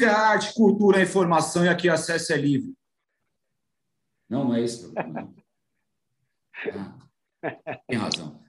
[0.00, 2.74] música é arte, cultura é informação e aqui acesso é livre.
[4.28, 4.92] Não, não é isso.
[4.94, 5.34] Não.
[7.42, 8.40] Ah, tem razão.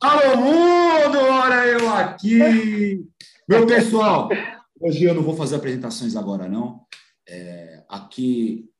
[0.00, 1.18] Alô, mundo!
[1.18, 3.04] Olha eu aqui!
[3.48, 4.28] Meu pessoal,
[4.80, 6.86] hoje eu não vou fazer apresentações agora, não.
[7.28, 8.70] É, aqui,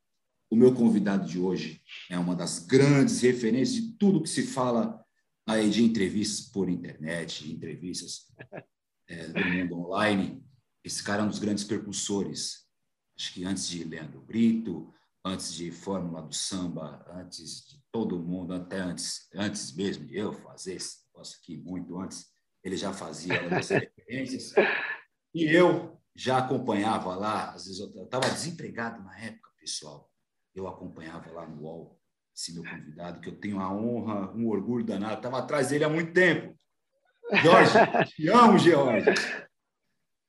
[0.50, 5.04] o meu convidado de hoje é uma das grandes referências de tudo que se fala
[5.46, 8.26] aí de entrevistas por internet, entrevistas
[9.08, 10.47] é, do mundo online.
[10.84, 12.66] Esse cara é um dos grandes percussores.
[13.18, 14.92] Acho que antes de Leandro Brito,
[15.24, 20.32] antes de Fórmula do Samba, antes de todo mundo, até antes, antes mesmo de eu
[20.32, 22.26] fazer esse negócio aqui, muito antes,
[22.62, 24.54] ele já fazia as referências.
[25.34, 30.10] E eu já acompanhava lá, às vezes eu estava desempregado na época, pessoal.
[30.54, 31.98] Eu acompanhava lá no UOL
[32.34, 35.16] esse meu convidado, que eu tenho a honra, um orgulho danado.
[35.16, 36.56] Estava atrás dele há muito tempo.
[37.42, 37.72] Jorge,
[38.14, 39.06] te amo, George.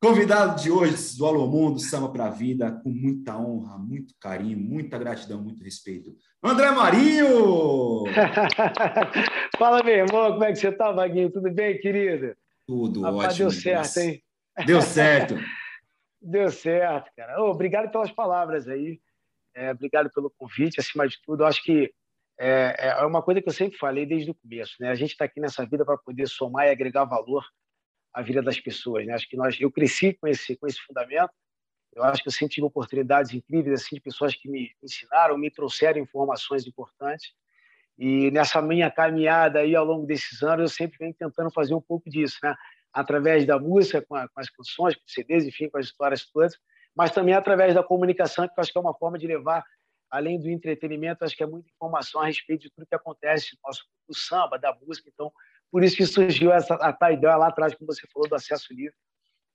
[0.02, 4.58] Convidado de hoje do Alô Mundo, Samba para a Vida, com muita honra, muito carinho,
[4.58, 6.16] muita gratidão, muito respeito.
[6.42, 8.06] André Marinho!
[9.60, 11.30] Fala, meu irmão, como é que você está, Vaguinho?
[11.30, 12.34] Tudo bem, querido?
[12.66, 13.50] Tudo Rapaz, ótimo.
[13.50, 14.24] Deu certo, hein?
[14.66, 15.36] Deu certo.
[16.22, 17.44] deu certo, cara.
[17.44, 19.02] Oh, obrigado pelas palavras aí.
[19.54, 21.44] É, obrigado pelo convite, acima de tudo.
[21.44, 21.94] Eu acho que
[22.40, 24.92] é, é uma coisa que eu sempre falei desde o começo, né?
[24.92, 27.44] A gente está aqui nessa vida para poder somar e agregar valor
[28.14, 29.06] a vida das pessoas.
[29.06, 29.14] Né?
[29.14, 31.32] Acho que nós, eu cresci com esse, com esse fundamento.
[31.94, 35.50] Eu acho que eu sempre tive oportunidades incríveis assim de pessoas que me ensinaram, me
[35.50, 37.34] trouxeram informações importantes.
[37.98, 41.82] E nessa minha caminhada aí ao longo desses anos, eu sempre venho tentando fazer um
[41.82, 42.56] pouco disso, né?
[42.94, 46.26] Através da música, com, a, com as canções, com os CDs, enfim, com as histórias
[46.26, 46.58] todas,
[46.96, 49.64] mas também através da comunicação, que eu acho que é uma forma de levar,
[50.10, 53.60] além do entretenimento, acho que é muita informação a respeito de tudo que acontece no
[53.68, 55.10] nosso do samba, da música.
[55.14, 55.32] Então,
[55.72, 58.74] por isso que surgiu essa, a tal ideia lá atrás, como você falou, do acesso
[58.74, 58.94] livre.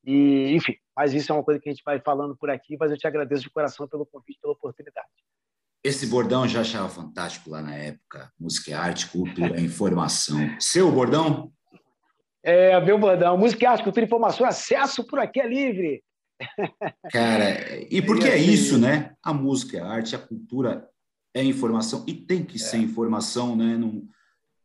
[0.06, 2.90] E, enfim, mas isso é uma coisa que a gente vai falando por aqui, mas
[2.90, 5.08] eu te agradeço de coração pelo convite, pela oportunidade.
[5.82, 8.32] Esse bordão eu já achava fantástico lá na época.
[8.38, 10.38] Música é arte, cultura, informação.
[10.58, 11.52] Seu bordão?
[12.42, 13.36] É, meu bordão.
[13.36, 16.02] Música é arte, cultura, informação, acesso por aqui é livre.
[17.12, 19.14] Cara, e porque é isso, né?
[19.22, 20.88] A música é arte, a cultura
[21.34, 22.80] é informação e tem que ser é.
[22.80, 23.76] informação, né?
[23.76, 24.06] Não,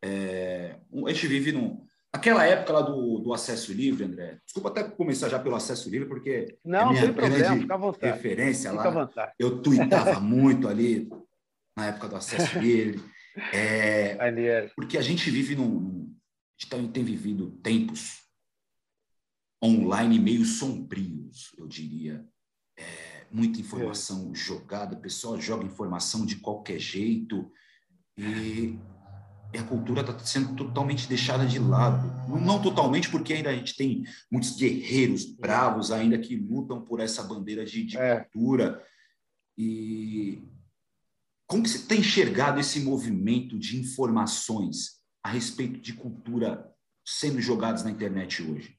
[0.02, 1.86] é, a gente vive num.
[2.12, 4.40] Aquela época lá do, do acesso livre, André.
[4.44, 8.14] Desculpa até começar já pelo acesso livre, porque não, é minha problema, fica à vontade.
[8.14, 9.34] referência fica lá.
[9.38, 11.08] Eu tuitava muito ali
[11.78, 13.00] na época do acesso livre.
[13.54, 16.14] É, porque a gente vive num.
[16.60, 18.20] A gente tem vivido tempos
[19.64, 22.26] online meio sombrios, eu diria.
[22.78, 24.36] É, muita informação é.
[24.36, 27.52] jogada, o pessoal joga informação de qualquer jeito.
[28.18, 28.78] E
[29.54, 32.08] e a cultura está sendo totalmente deixada de lado.
[32.40, 37.24] Não totalmente, porque ainda a gente tem muitos guerreiros bravos ainda que lutam por essa
[37.24, 38.20] bandeira de, de é.
[38.20, 38.84] cultura.
[39.58, 40.44] E
[41.48, 46.72] como que você tem enxergado esse movimento de informações a respeito de cultura
[47.04, 48.78] sendo jogadas na internet hoje?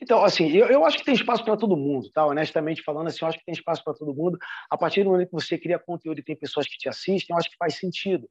[0.00, 2.24] Então, assim, eu, eu acho que tem espaço para todo mundo, tá?
[2.24, 4.38] Honestamente falando, assim, eu acho que tem espaço para todo mundo.
[4.70, 7.38] A partir do momento que você cria conteúdo e tem pessoas que te assistem, eu
[7.38, 8.28] acho que faz sentido.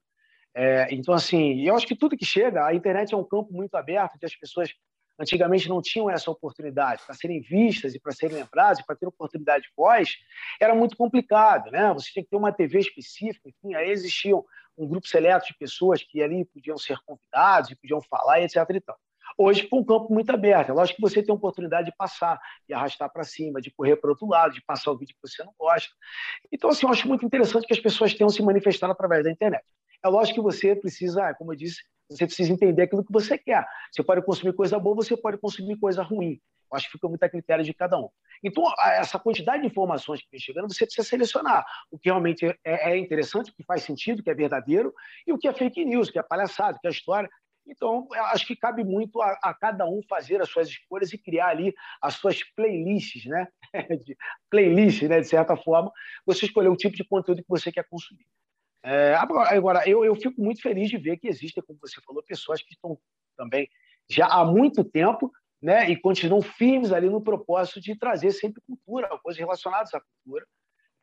[0.59, 3.75] É, então, assim, eu acho que tudo que chega, a internet é um campo muito
[3.75, 4.73] aberto, que as pessoas
[5.19, 9.05] antigamente não tinham essa oportunidade para serem vistas e para serem lembradas, e para ter
[9.05, 10.15] oportunidade de voz,
[10.59, 11.93] era muito complicado, né?
[11.93, 14.43] Você tinha que ter uma TV específica, enfim, aí existiam
[14.75, 18.57] um grupo seleto de pessoas que ali podiam ser convidados e podiam falar, etc.
[18.71, 18.83] E.
[19.37, 22.39] Hoje, para um campo muito aberto, é lógico que você tem a oportunidade de passar,
[22.67, 25.43] de arrastar para cima, de correr para outro lado, de passar o vídeo que você
[25.43, 25.93] não gosta.
[26.51, 29.63] Então, assim, eu acho muito interessante que as pessoas tenham se manifestado através da internet.
[30.03, 33.65] É lógico que você precisa, como eu disse, você precisa entender aquilo que você quer.
[33.91, 36.39] Você pode consumir coisa boa, você pode consumir coisa ruim.
[36.71, 38.09] Eu acho que fica muito a critério de cada um.
[38.43, 42.91] Então, essa quantidade de informações que vem chegando, você precisa selecionar o que realmente é,
[42.91, 44.93] é interessante, o que faz sentido, o que é verdadeiro,
[45.25, 47.29] e o que é fake news, o que é palhaçada, o que é história.
[47.65, 51.49] Então, acho que cabe muito a, a, cada um fazer as suas escolhas e criar
[51.49, 53.47] ali as suas playlists, né?
[54.49, 55.19] playlists, né?
[55.19, 55.91] De certa forma,
[56.25, 58.25] você escolher o tipo de conteúdo que você quer consumir.
[58.89, 62.61] É, agora, eu, eu fico muito feliz de ver que existem, como você falou, pessoas
[62.61, 62.97] que estão
[63.35, 63.69] também
[64.09, 65.29] já há muito tempo
[65.61, 70.47] né, e continuam firmes ali no propósito de trazer sempre cultura, coisas relacionadas à cultura,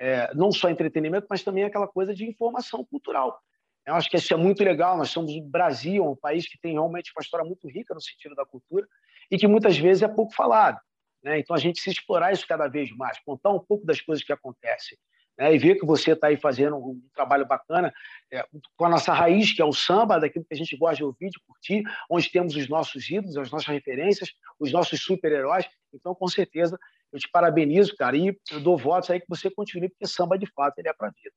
[0.00, 3.38] é, não só entretenimento, mas também aquela coisa de informação cultural.
[3.86, 4.96] Eu acho que isso é muito legal.
[4.96, 8.34] Nós somos o Brasil, um país que tem realmente uma história muito rica no sentido
[8.34, 8.88] da cultura
[9.30, 10.80] e que muitas vezes é pouco falado.
[11.22, 11.38] Né?
[11.38, 14.32] Então, a gente se explorar isso cada vez mais, contar um pouco das coisas que
[14.32, 14.96] acontecem
[15.38, 17.92] né, e ver que você está aí fazendo um trabalho bacana
[18.32, 18.46] é,
[18.76, 21.30] com a nossa raiz, que é o samba, daquilo que a gente gosta de ouvir,
[21.30, 25.66] de curtir, onde temos os nossos ídolos, as nossas referências, os nossos super-heróis.
[25.92, 26.78] Então, com certeza,
[27.12, 30.46] eu te parabenizo, cara, e eu dou votos aí que você continue, porque samba, de
[30.52, 31.34] fato, ele é para a vida.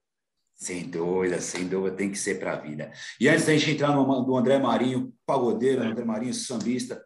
[0.56, 2.92] Sem dúvida, sem dúvida, tem que ser para a vida.
[3.20, 5.86] E antes da gente entrar no, no André Marinho, pagodeiro, é.
[5.86, 7.00] André Marinho, sambista,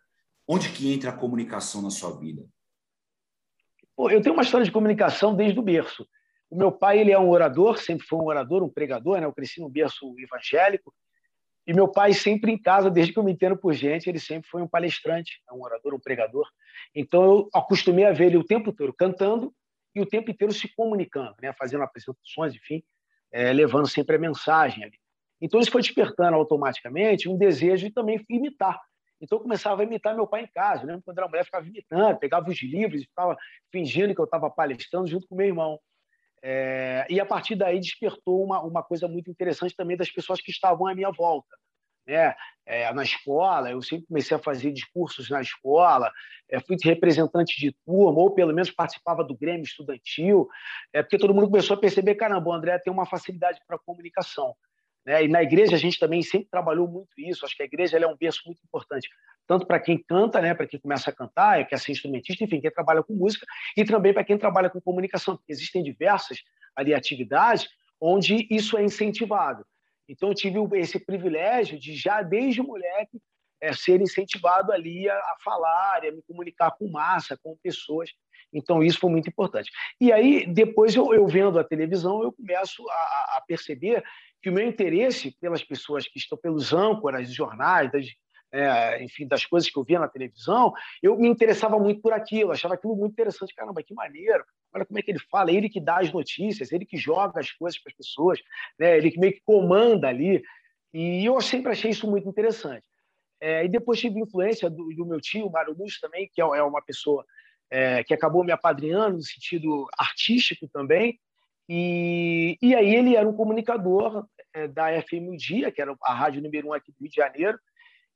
[0.47, 2.45] onde que entra a comunicação na sua vida?
[3.93, 6.07] Pô, eu tenho uma história de comunicação desde o berço.
[6.51, 9.25] O meu pai ele é um orador, sempre foi um orador, um pregador, né?
[9.25, 10.93] Eu cresci num berço evangélico.
[11.65, 14.49] E meu pai sempre em casa, desde que eu me entendo por gente, ele sempre
[14.49, 16.47] foi um palestrante, um orador, um pregador.
[16.93, 19.51] Então eu acostumei a ver ele o tempo inteiro cantando
[19.95, 21.51] e o tempo inteiro se comunicando, né?
[21.53, 22.83] Fazendo apresentações, enfim
[23.31, 24.99] é, levando sempre a mensagem ali.
[25.39, 28.79] Então isso foi despertando automaticamente um desejo de também imitar.
[29.19, 30.99] Então eu começava a imitar meu pai em casa, né?
[31.05, 33.37] quando era mulher ficava imitando, pegava os livros e ficava
[33.71, 35.79] fingindo que eu estava palestrando junto com meu irmão.
[36.43, 40.51] É, e a partir daí despertou uma, uma coisa muito interessante também das pessoas que
[40.51, 41.55] estavam à minha volta
[42.05, 42.35] né?
[42.65, 46.11] É, na escola, eu sempre comecei a fazer discursos na escola,
[46.49, 50.47] é, fui representante de turma, ou pelo menos participava do Grêmio Estudantil,
[50.93, 54.55] é, porque todo mundo começou a perceber: caramba, o André tem uma facilidade para comunicação.
[55.05, 55.25] Né?
[55.25, 57.45] E na igreja a gente também sempre trabalhou muito isso.
[57.45, 59.09] Acho que a igreja é um berço muito importante,
[59.47, 62.71] tanto para quem canta, né, para quem começa a cantar, quer ser instrumentista, enfim, quem
[62.71, 63.45] trabalha com música,
[63.75, 66.39] e também para quem trabalha com comunicação, porque existem diversas
[66.75, 67.67] ali atividades
[67.99, 69.65] onde isso é incentivado.
[70.09, 73.21] Então, eu tive esse privilégio de, já desde moleque,
[73.61, 78.09] é, ser incentivado ali a, a falar, a me comunicar com massa, com pessoas.
[78.51, 79.71] Então, isso foi muito importante.
[79.99, 84.03] E aí, depois, eu, eu vendo a televisão, eu começo a, a, perceber
[84.41, 88.05] que o meu interesse pelas pessoas que estão, pelos âncoras de jornais, das,
[88.51, 92.51] é, enfim, das coisas que eu via na televisão, eu me interessava muito por aquilo,
[92.51, 93.53] achava aquilo muito interessante.
[93.55, 94.43] Caramba, que maneiro!
[94.73, 97.51] Olha como é que ele fala, ele que dá as notícias, ele que joga as
[97.51, 98.39] coisas para as pessoas,
[98.79, 98.97] né?
[98.97, 100.41] ele que meio que comanda ali.
[100.93, 102.85] E eu sempre achei isso muito interessante.
[103.39, 106.63] É, e depois tive influência do, do meu tio, Mário Lúcio, também, que é, é
[106.63, 107.25] uma pessoa
[107.71, 111.19] é, que acabou me apadrinhando no sentido artístico também.
[111.73, 116.13] E, e aí ele era um comunicador é, da FM O Dia, que era a
[116.13, 117.57] rádio número um aqui do Rio de Janeiro,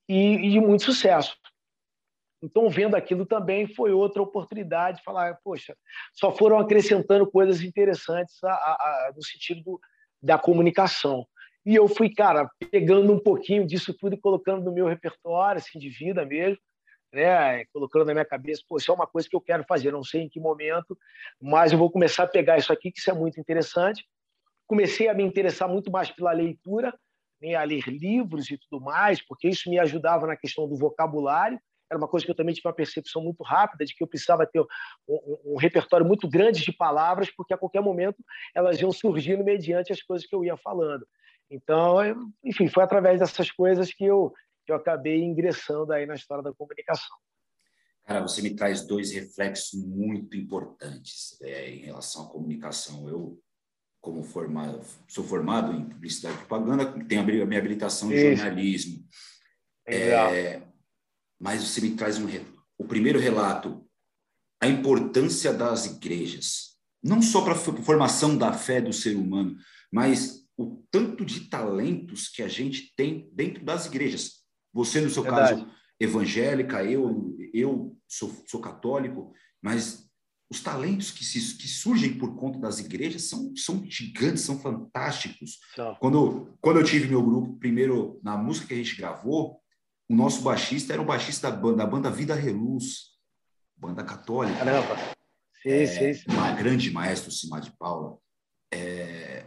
[0.09, 1.37] e, e de muito sucesso.
[2.43, 5.73] Então, vendo aquilo também foi outra oportunidade de falar, poxa,
[6.13, 9.79] só foram acrescentando coisas interessantes a, a, a, no sentido do,
[10.21, 11.25] da comunicação.
[11.65, 15.79] E eu fui, cara, pegando um pouquinho disso tudo e colocando no meu repertório, assim,
[15.79, 16.59] de vida mesmo,
[17.13, 17.65] né?
[17.65, 20.21] colocando na minha cabeça, pô, isso é uma coisa que eu quero fazer, não sei
[20.21, 20.97] em que momento,
[21.41, 24.05] mas eu vou começar a pegar isso aqui, que isso é muito interessante.
[24.67, 26.93] Comecei a me interessar muito mais pela leitura,
[27.41, 27.55] né?
[27.55, 31.59] a ler livros e tudo mais, porque isso me ajudava na questão do vocabulário,
[31.89, 34.45] era uma coisa que eu também tive uma percepção muito rápida de que eu precisava
[34.45, 34.65] ter um,
[35.07, 38.17] um, um, repertório muito grande de palavras, porque a qualquer momento
[38.55, 41.05] elas iam surgindo mediante as coisas que eu ia falando.
[41.49, 41.97] Então,
[42.43, 44.33] enfim, foi através dessas coisas que eu,
[44.71, 47.15] eu acabei ingressando aí na história da comunicação.
[48.05, 53.09] Cara, você me traz dois reflexos muito importantes é, em relação à comunicação.
[53.09, 53.41] Eu,
[53.99, 59.03] como formado, sou formado em publicidade e propaganda, tenho a minha habilitação em jornalismo.
[59.87, 60.61] É,
[61.39, 62.27] mas você me traz um,
[62.77, 63.83] o primeiro relato,
[64.61, 69.57] a importância das igrejas, não só para a formação da fé do ser humano,
[69.91, 74.44] mas o tanto de talentos que a gente tem dentro das igrejas.
[74.75, 75.61] Você, no seu Verdade.
[75.61, 80.05] caso, evangélica, eu, eu sou, sou católico, mas
[80.51, 85.59] os talentos que, se, que surgem por conta das igrejas são, são gigantes, são fantásticos.
[85.99, 89.61] Quando, quando eu tive meu grupo, primeiro, na música que a gente gravou,
[90.09, 93.15] o nosso baixista era o baixista da banda, da banda Vida Reluz,
[93.77, 94.59] banda católica.
[94.59, 94.97] Caramba!
[95.63, 96.25] Sim, é, sim, sim.
[96.29, 98.17] Uma grande maestro, Simar de Paula.
[98.73, 99.45] É,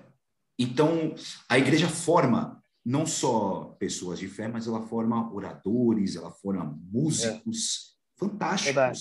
[0.58, 1.14] então,
[1.48, 2.57] a igreja forma
[2.88, 8.18] não só pessoas de fé, mas ela forma oradores, ela forma músicos é.
[8.18, 8.74] fantásticos.
[8.74, 9.00] Verdade.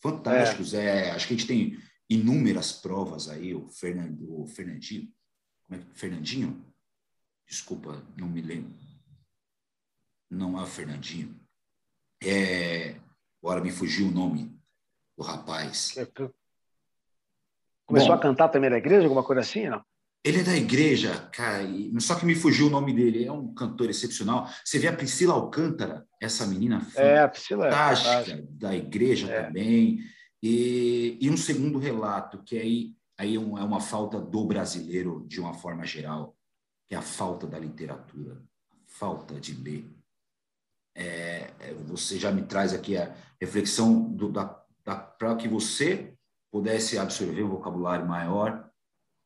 [0.00, 0.72] Fantásticos.
[0.72, 1.10] É.
[1.10, 1.76] acho que a gente tem
[2.08, 5.12] inúmeras provas aí, o, Fernando, o Fernandinho,
[5.68, 6.64] é, Fernandinho,
[7.44, 8.72] desculpa, não me lembro,
[10.30, 11.34] não é o Fernandinho.
[12.22, 13.00] É,
[13.42, 14.56] agora me fugiu o nome
[15.18, 15.96] do rapaz.
[15.96, 16.06] É,
[17.84, 19.84] começou Bom, a cantar também na igreja, alguma coisa assim, não?
[20.24, 21.62] Ele é da igreja, cara,
[22.00, 23.26] só que me fugiu o nome dele.
[23.26, 24.48] É um cantor excepcional.
[24.64, 29.30] Você vê a Priscila Alcântara, essa menina é, a Priscila é fantástica, é, da igreja
[29.30, 29.42] é.
[29.44, 30.00] também.
[30.42, 35.52] E, e, um segundo relato, que aí, aí é uma falta do brasileiro, de uma
[35.52, 36.34] forma geral,
[36.88, 39.94] que é a falta da literatura, a falta de ler
[40.94, 46.14] é, é, você já me traz aqui a reflexão do, da, da para que você
[46.52, 48.70] pudesse absorver um vocabulário maior,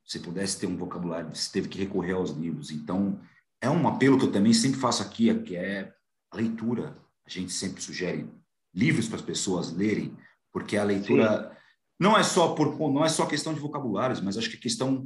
[0.09, 2.71] você pudesse ter um vocabulário, você teve que recorrer aos livros.
[2.71, 3.21] Então,
[3.61, 5.93] é um apelo que eu também sempre faço aqui, que é
[6.33, 6.97] a leitura.
[7.27, 8.27] A gente sempre sugere
[8.75, 10.17] livros para as pessoas lerem,
[10.51, 11.55] porque a leitura
[12.01, 15.05] não é só por não é só questão de vocabulários, mas acho que é questão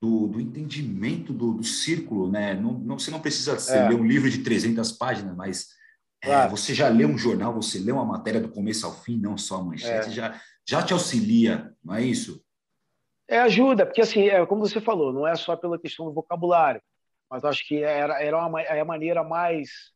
[0.00, 2.54] do, do entendimento do, do, círculo, né?
[2.54, 3.88] Não, não, você não precisa é.
[3.88, 5.68] ler um livro de 300 páginas, mas
[6.22, 6.50] é, claro.
[6.50, 9.56] você já lê um jornal, você lê uma matéria do começo ao fim, não só
[9.56, 10.12] a manchete, é.
[10.12, 12.43] já, já te auxilia, não é isso?
[13.28, 16.82] É, ajuda, porque assim, é, como você falou, não é só pela questão do vocabulário,
[17.30, 19.92] mas acho que era, era uma, é a maneira mais,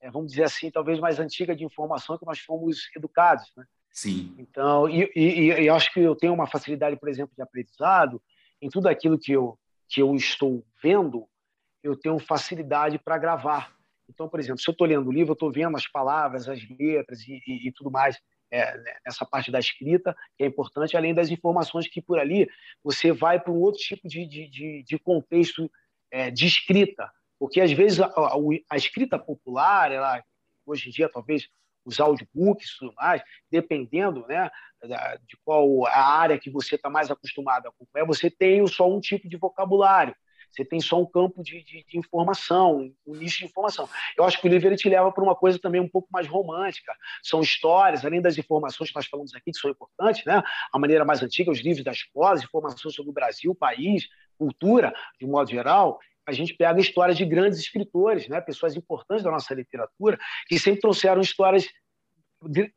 [0.00, 3.64] é, vamos dizer assim, talvez mais antiga de informação que nós fomos educados, né?
[3.90, 4.34] Sim.
[4.38, 8.22] Então, e, e, e acho que eu tenho uma facilidade, por exemplo, de aprendizado
[8.60, 11.28] em tudo aquilo que eu, que eu estou vendo,
[11.82, 13.76] eu tenho facilidade para gravar.
[14.08, 16.66] Então, por exemplo, se eu estou lendo o livro, eu estou vendo as palavras, as
[16.78, 18.18] letras e, e, e tudo mais
[18.52, 22.46] é, nessa parte da escrita, que é importante, além das informações que por ali
[22.84, 25.70] você vai para um outro tipo de, de, de contexto
[26.10, 27.10] é, de escrita.
[27.38, 28.12] Porque, às vezes, a,
[28.70, 30.22] a, escrita popular, ela,
[30.66, 31.48] hoje em dia, talvez
[31.84, 34.48] os audiobooks e tudo mais, dependendo né,
[35.26, 39.00] de qual a área que você está mais acostumado a acompanhar, você tem só um
[39.00, 40.14] tipo de vocabulário.
[40.52, 43.88] Você tem só um campo de, de, de, informação, um nicho de informação.
[44.16, 46.26] Eu acho que o livro ele te leva para uma coisa também um pouco mais
[46.26, 46.94] romântica.
[47.22, 50.42] São histórias, além das informações que nós falamos aqui, que são importantes, né?
[50.72, 54.06] a maneira mais antiga, os livros da escola, informações sobre o Brasil, país,
[54.36, 55.98] cultura, de modo geral.
[56.26, 58.40] A gente pega histórias de grandes escritores, né?
[58.40, 61.66] pessoas importantes da nossa literatura, que sempre trouxeram histórias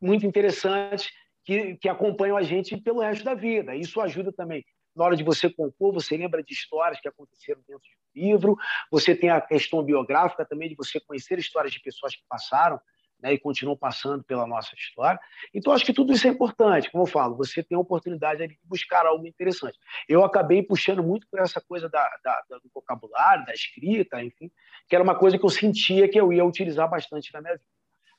[0.00, 1.10] muito interessantes
[1.44, 3.76] que, que acompanham a gente pelo resto da vida.
[3.76, 4.64] Isso ajuda também
[4.96, 8.56] na hora de você compor, você lembra de histórias que aconteceram dentro de um livro,
[8.90, 12.80] você tem a questão biográfica também de você conhecer histórias de pessoas que passaram
[13.20, 15.18] né, e continuam passando pela nossa história.
[15.52, 16.90] Então, acho que tudo isso é importante.
[16.90, 19.78] Como eu falo, você tem a oportunidade de buscar algo interessante.
[20.08, 24.50] Eu acabei puxando muito por essa coisa da, da, do vocabulário, da escrita, enfim,
[24.88, 27.66] que era uma coisa que eu sentia que eu ia utilizar bastante na minha vida.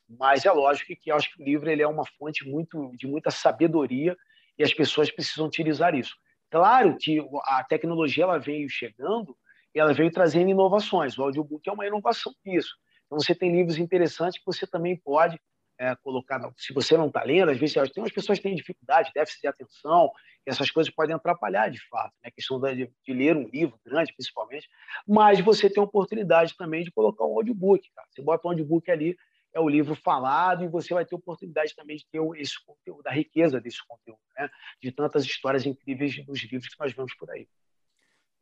[0.10, 3.30] Mas é lógico que acho que o livro ele é uma fonte muito, de muita
[3.30, 4.16] sabedoria
[4.58, 6.16] e as pessoas precisam utilizar isso.
[6.50, 9.36] Claro que a tecnologia ela veio chegando
[9.76, 11.18] e ela veio trazendo inovações.
[11.18, 12.76] O audiobook é uma inovação disso.
[13.06, 15.40] Então, você tem livros interessantes que você também pode
[15.80, 16.52] é, colocar.
[16.58, 19.48] Se você não está lendo, às vezes tem umas pessoas que têm dificuldade, déficit de
[19.48, 20.12] atenção,
[20.46, 22.30] e essas coisas podem atrapalhar de fato, né?
[22.30, 24.68] a questão de, de, ler um livro grande, principalmente.
[25.08, 27.88] Mas você tem a oportunidade também de colocar um audiobook.
[27.96, 28.08] Cara.
[28.12, 29.16] Você bota um audiobook ali,
[29.54, 33.12] é o livro falado e você vai ter oportunidade também de ter esse conteúdo, da
[33.12, 34.50] riqueza desse conteúdo, né?
[34.82, 37.48] de tantas histórias incríveis dos livros que nós vemos por aí.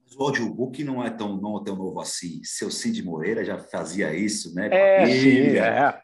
[0.01, 2.43] Mas o audiobook não é tão, não é tão novo assim.
[2.43, 4.69] Seu Cid Moreira já fazia isso, né?
[4.71, 6.01] É, sim, é.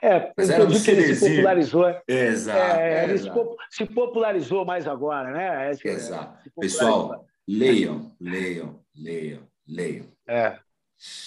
[0.00, 1.84] É, Mas era que ele se popularizou.
[2.06, 2.80] Exato.
[2.80, 5.68] É, ele se popularizou mais agora, né?
[5.68, 6.50] É, Exato.
[6.60, 10.06] Pessoal, leiam, leiam, leiam, leiam.
[10.26, 10.58] É,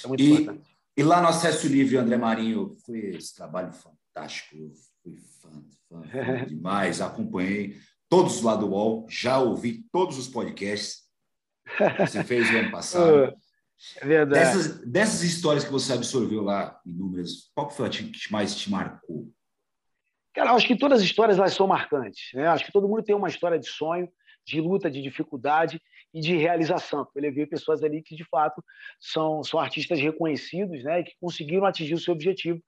[0.04, 0.67] é muito e, importante.
[0.98, 4.74] E lá no Acesso Livre, André Marinho, foi esse trabalho fantástico,
[5.04, 7.78] fui fã, fã, fã demais, acompanhei
[8.10, 11.04] todos lá do UOL, já ouvi todos os podcasts
[11.66, 13.38] que você fez no ano passado.
[13.98, 14.44] É verdade.
[14.44, 19.32] Dessas, dessas histórias que você absorveu lá, inúmeras, qual foi a que mais te marcou?
[20.34, 22.30] Cara, acho que todas as histórias elas são marcantes.
[22.34, 22.48] Né?
[22.48, 24.10] Acho que todo mundo tem uma história de sonho,
[24.44, 25.80] de luta, de dificuldade
[26.14, 27.08] e de realização.
[27.14, 28.64] Eu levei pessoas ali que, de fato,
[29.00, 32.62] são, são artistas reconhecidos né, e que conseguiram atingir o seu objetivo.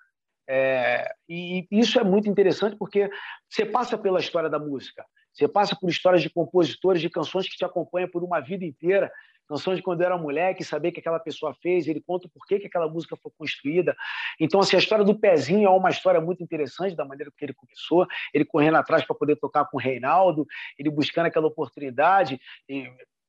[0.52, 3.10] É, e isso é muito interessante porque
[3.48, 7.56] você passa pela história da música, você passa por histórias de compositores de canções que
[7.56, 9.12] te acompanham por uma vida inteira,
[9.50, 12.60] canções de quando eu era moleque, saber que aquela pessoa fez, ele conta o porquê
[12.60, 13.96] que aquela música foi construída.
[14.40, 17.54] Então, assim, a história do Pezinho é uma história muito interessante da maneira que ele
[17.54, 20.46] começou, ele correndo atrás para poder tocar com o Reinaldo,
[20.78, 22.40] ele buscando aquela oportunidade.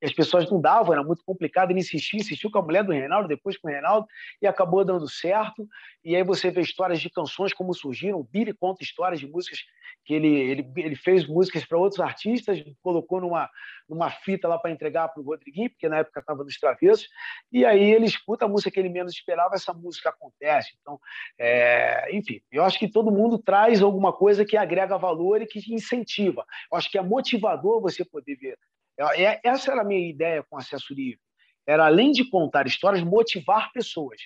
[0.00, 1.70] E as pessoas não davam, era muito complicado.
[1.70, 4.06] Ele insistiu, insistiu com a mulher do Reinaldo, depois com o Reinaldo,
[4.40, 5.66] e acabou dando certo.
[6.04, 8.18] E aí você vê histórias de canções como surgiram.
[8.18, 9.60] O Billy conta histórias de músicas
[10.04, 13.48] que ele, ele, ele fez músicas para outros artistas, colocou numa,
[13.88, 17.06] numa fita lá para entregar para o Rodriguinho, porque na época estava nos travessos.
[17.52, 20.70] E aí ele escuta a música que ele menos esperava, essa música acontece.
[20.80, 20.98] Então,
[21.38, 25.60] é, enfim, eu acho que todo mundo traz alguma coisa que agrega valor e que
[25.72, 26.44] incentiva.
[26.72, 28.58] Eu acho que é motivador você poder ver
[29.42, 31.20] essa era a minha ideia com acesso livre.
[31.66, 34.20] Era, além de contar histórias, motivar pessoas.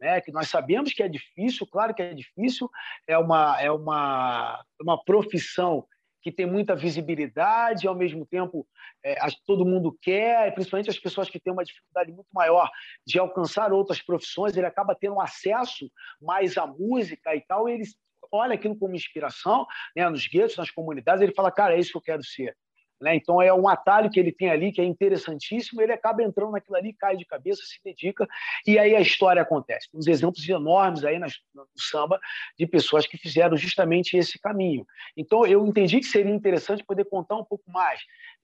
[0.00, 0.20] Né?
[0.20, 2.68] Que nós sabemos que é difícil, claro que é difícil,
[3.06, 5.86] é uma, é uma, uma profissão
[6.24, 8.66] que tem muita visibilidade, ao mesmo tempo
[9.04, 9.14] é,
[9.46, 12.70] todo mundo quer, principalmente as pessoas que têm uma dificuldade muito maior
[13.06, 15.90] de alcançar outras profissões, ele acaba tendo acesso
[16.22, 17.84] mais à música e tal, e ele
[18.32, 21.98] olha aquilo como inspiração, né, nos guetos, nas comunidades, ele fala, cara, é isso que
[21.98, 22.56] eu quero ser.
[23.04, 23.16] Né?
[23.16, 26.74] Então, é um atalho que ele tem ali, que é interessantíssimo, ele acaba entrando naquilo
[26.74, 28.26] ali, cai de cabeça, se dedica,
[28.66, 29.90] e aí a história acontece.
[29.92, 31.28] Uns exemplos enormes aí no
[31.76, 32.18] samba
[32.58, 34.86] de pessoas que fizeram justamente esse caminho.
[35.14, 38.00] Então, eu entendi que seria interessante poder contar um pouco mais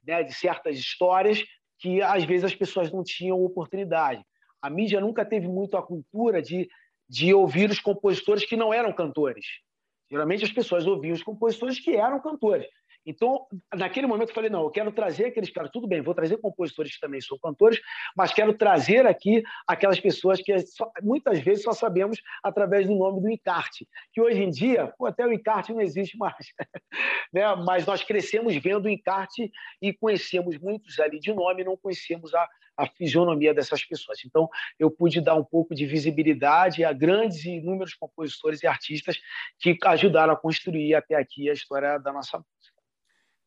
[0.07, 1.43] né, de certas histórias
[1.79, 4.23] que, às vezes, as pessoas não tinham oportunidade.
[4.61, 6.69] A mídia nunca teve muito a cultura de,
[7.09, 9.47] de ouvir os compositores que não eram cantores.
[10.11, 12.67] Geralmente as pessoas ouviam os compositores que eram cantores.
[13.07, 16.37] Então, naquele momento, eu falei: não, eu quero trazer aqueles caras, tudo bem, vou trazer
[16.39, 17.81] compositores que também são cantores,
[18.17, 23.21] mas quero trazer aqui aquelas pessoas que só, muitas vezes só sabemos através do nome
[23.21, 26.35] do encarte, que hoje em dia, pô, até o encarte não existe mais.
[27.33, 27.55] né?
[27.67, 32.49] Mas nós crescemos vendo o encarte e conhecemos muitos ali de nome, não conhecemos a,
[32.77, 34.19] a fisionomia dessas pessoas.
[34.25, 39.19] Então, eu pude dar um pouco de visibilidade a grandes e inúmeros compositores e artistas
[39.59, 42.43] que ajudaram a construir até aqui a história da nossa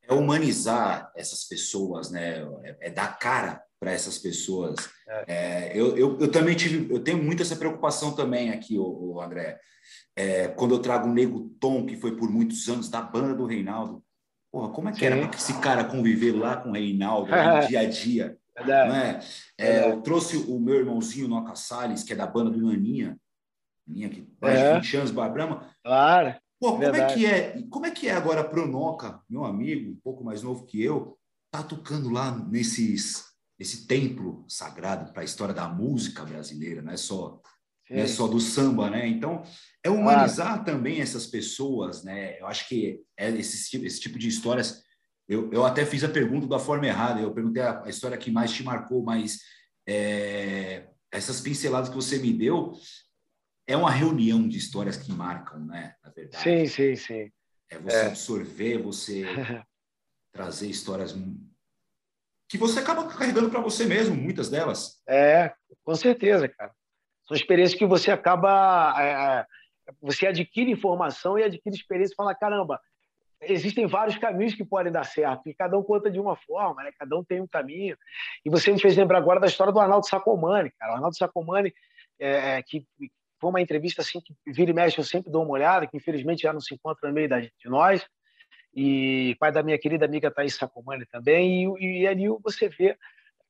[0.08, 2.42] é humanizar essas pessoas, né?
[2.64, 4.76] É, é dar cara para essas pessoas.
[5.08, 5.24] É.
[5.28, 9.60] É, eu, eu, eu, também tive, eu tenho muito essa preocupação também aqui, o, André.
[10.16, 13.46] É, quando eu trago o Nego Tom, que foi por muitos anos da banda do
[13.46, 14.04] Reinaldo,
[14.52, 15.06] porra, como é que Sim.
[15.06, 18.38] era para esse cara conviver lá com o Reinaldo no dia a dia?
[18.66, 19.20] Não é?
[19.58, 23.18] eu trouxe o meu irmãozinho Noca Salles, que é da banda do Naninha,
[23.88, 25.12] Naninha que mais de 20 anos.
[25.84, 26.36] Claro.
[26.64, 27.62] Pô, como é que é?
[27.70, 31.20] Como é que é agora pro Noca, meu amigo, um pouco mais novo que eu,
[31.52, 33.26] tá tocando lá nesses
[33.60, 37.42] esse templo sagrado para a história da música brasileira, não é só
[37.90, 39.06] não é só do samba, né?
[39.06, 39.44] Então,
[39.84, 40.64] é humanizar claro.
[40.64, 42.40] também essas pessoas, né?
[42.40, 44.82] Eu acho que é esse, esse tipo de histórias.
[45.28, 47.20] Eu, eu até fiz a pergunta da forma errada.
[47.20, 49.40] Eu perguntei a, a história que mais te marcou, mas
[49.86, 52.72] é, essas pinceladas que você me deu
[53.68, 55.96] é uma reunião de histórias que marcam, né?
[56.04, 56.44] Na verdade.
[56.44, 57.32] Sim, sim, sim.
[57.70, 58.08] É você é.
[58.08, 59.24] absorver, você
[60.32, 61.16] trazer histórias
[62.50, 65.02] que você acaba carregando para você mesmo, muitas delas.
[65.08, 65.54] É,
[65.84, 66.72] com certeza, cara.
[67.28, 68.94] São experiências que você acaba.
[69.00, 69.40] É,
[69.90, 72.80] é você adquire informação e adquire experiência e fala: caramba,
[73.42, 76.92] existem vários caminhos que podem dar certo, e cada um conta de uma forma, né?
[76.98, 77.98] cada um tem um caminho.
[78.46, 80.92] E você me fez lembrar agora da história do Arnaldo Sacomani, cara.
[80.92, 81.74] O Arnaldo Sacomani,
[82.20, 82.86] é, que
[83.44, 86.44] foi uma entrevista assim que vira e mexe eu sempre dou uma olhada, que infelizmente
[86.44, 88.06] já não se encontra no meio da, de nós,
[88.74, 92.98] e pai da minha querida amiga Thaís Sacomani também, e, e ali você vê,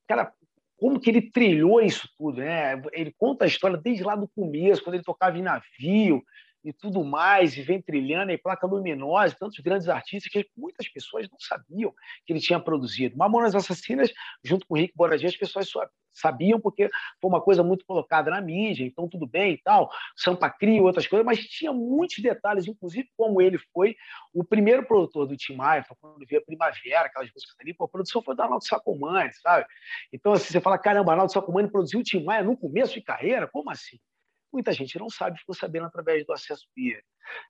[0.08, 0.34] cara,
[0.78, 2.82] como que ele trilhou isso tudo, né?
[2.92, 6.24] Ele conta a história desde lá do começo, quando ele tocava em navio,
[6.64, 11.30] e tudo mais, e vem trilhando em placa luminosa, tantos grandes artistas que muitas pessoas
[11.30, 11.94] não sabiam
[12.26, 13.18] que ele tinha produzido.
[13.18, 14.12] Mamonas Assassinas,
[14.44, 18.30] junto com o Rick Boradia, as pessoas só sabiam porque foi uma coisa muito colocada
[18.30, 22.68] na mídia, então tudo bem e tal, Sampa Crio, outras coisas, mas tinha muitos detalhes,
[22.68, 23.96] inclusive como ele foi
[24.32, 27.90] o primeiro produtor do Tim Maia, quando veio a Primavera, aquelas músicas ali, pô, a
[27.90, 29.66] produção foi do Arnaldo Sacomani, sabe?
[30.12, 33.48] Então, assim, você fala, caramba, Arnaldo Sacomani produziu o Tim Maia no começo de carreira?
[33.48, 33.98] Como assim?
[34.54, 37.04] Muita gente não sabe, ficou sabendo através do acesso livre.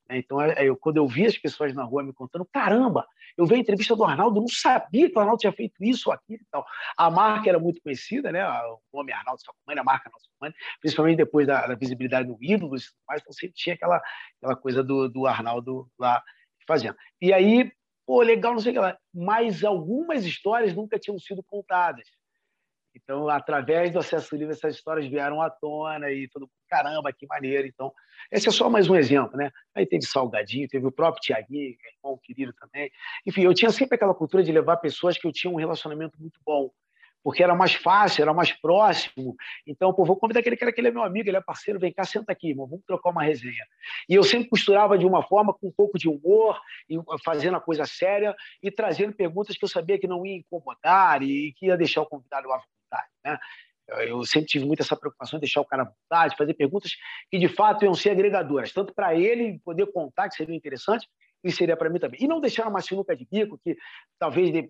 [0.09, 0.17] Né?
[0.17, 3.05] Então, é, é, eu, quando eu vi as pessoas na rua me contando, caramba,
[3.37, 6.41] eu vi a entrevista do Arnaldo, não sabia que o Arnaldo tinha feito isso, aquilo
[6.41, 6.65] e tal.
[6.97, 8.45] A marca era muito conhecida, né?
[8.47, 12.93] o nome Arnaldo Sacomani, a marca Arnaldo Sacomani, principalmente depois da, da visibilidade do Ídolos,
[13.07, 14.01] mas então sempre tinha aquela,
[14.37, 16.23] aquela coisa do, do Arnaldo lá
[16.67, 16.95] fazendo.
[17.21, 17.71] E aí,
[18.05, 18.97] pô, legal, não sei o que lá.
[19.13, 22.07] Mas algumas histórias nunca tinham sido contadas.
[22.95, 27.67] Então, através do acesso livre, essas histórias vieram à tona e todo caramba, que maneiro.
[27.67, 27.91] Então,
[28.31, 29.51] esse é só mais um exemplo, né?
[29.75, 32.91] Aí teve Salgadinho, teve o próprio Tiaguinho, é irmão querido também.
[33.25, 36.39] Enfim, eu tinha sempre aquela cultura de levar pessoas que eu tinha um relacionamento muito
[36.45, 36.71] bom,
[37.23, 39.35] porque era mais fácil, era mais próximo.
[39.65, 41.91] Então, pô, vou convidar aquele cara que ele é meu amigo, ele é parceiro, vem
[41.91, 43.65] cá, senta aqui, irmão, vamos trocar uma resenha.
[44.09, 46.59] E eu sempre costurava de uma forma com um pouco de humor,
[47.23, 51.53] fazendo a coisa séria e trazendo perguntas que eu sabia que não ia incomodar e
[51.53, 52.61] que ia deixar o convidado à
[52.93, 53.07] vontade.
[53.25, 53.39] Né?
[54.05, 56.95] Eu sempre tive muito essa preocupação de deixar o cara à vontade, fazer perguntas
[57.29, 61.07] que de fato iam ser agregadoras, tanto para ele poder contar, que seria interessante,
[61.43, 62.23] e seria para mim também.
[62.23, 63.75] E não deixar uma sinuca de bico que
[64.17, 64.65] talvez de,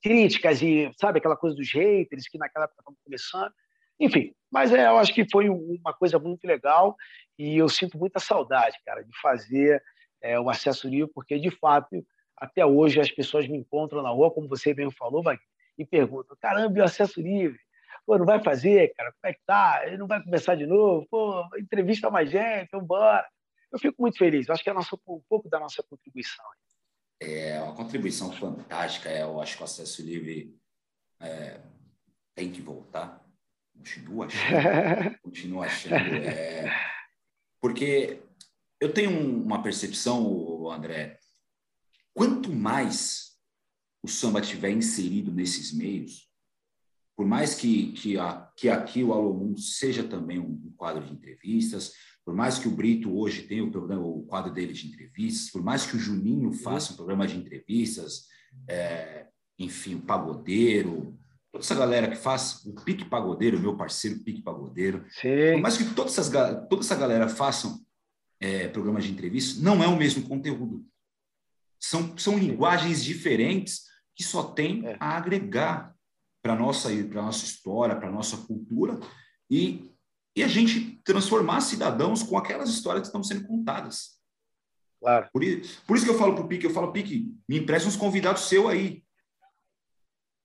[0.00, 3.52] críticas e, sabe, aquela coisa dos haters que naquela época estavam começando.
[3.98, 6.96] Enfim, mas é, eu acho que foi uma coisa muito legal
[7.36, 9.82] e eu sinto muita saudade, cara, de fazer
[10.22, 12.04] é, o acesso livre, porque de fato,
[12.36, 15.44] até hoje as pessoas me encontram na rua, como você bem falou, Wagner,
[15.78, 17.58] e perguntam: caramba, e o acesso livre?
[18.04, 19.12] Pô, não vai fazer, cara?
[19.12, 19.82] Como é que tá?
[19.86, 21.06] Ele não vai começar de novo?
[21.08, 23.26] Pô, entrevista mais gente, vamos embora.
[23.70, 24.48] Eu fico muito feliz.
[24.48, 26.44] Eu acho que é nossa, um pouco da nossa contribuição.
[27.20, 29.08] É uma contribuição fantástica.
[29.08, 30.54] É, eu acho que o acesso livre
[31.20, 31.60] é,
[32.34, 33.24] tem que voltar.
[33.74, 35.18] Continua achando.
[35.22, 35.94] continua achando.
[35.94, 36.64] É,
[37.60, 38.20] porque
[38.80, 39.10] eu tenho
[39.42, 41.18] uma percepção, André,
[42.12, 43.31] quanto mais
[44.02, 46.28] o samba estiver inserido nesses meios,
[47.16, 51.12] por mais que, que, a, que aqui o Alô Mundo seja também um, quadro de
[51.12, 51.92] entrevistas,
[52.24, 55.62] por mais que o Brito hoje tenha o, programa, o quadro dele de entrevistas, por
[55.62, 58.26] mais que o Juninho faça um programa de entrevistas,
[58.68, 59.26] é,
[59.58, 61.18] enfim, o Pagodeiro,
[61.52, 65.52] toda essa galera que faz, o Pique Pagodeiro, meu parceiro Pique Pagodeiro, Sim.
[65.52, 66.28] por mais que toda, essas,
[66.68, 67.84] toda essa galera façam
[68.40, 70.84] é, programas de entrevista, não é o mesmo conteúdo.
[71.78, 74.96] São, são linguagens diferentes que só tem é.
[75.00, 75.94] a agregar
[76.42, 78.98] para a nossa, nossa história, para a nossa cultura,
[79.48, 79.92] e,
[80.36, 84.20] e a gente transformar cidadãos com aquelas histórias que estão sendo contadas.
[85.00, 85.28] Claro.
[85.32, 85.42] Por,
[85.86, 88.42] por isso que eu falo para o Pique, eu falo, Pique, me empresta uns convidados
[88.42, 89.04] seu aí.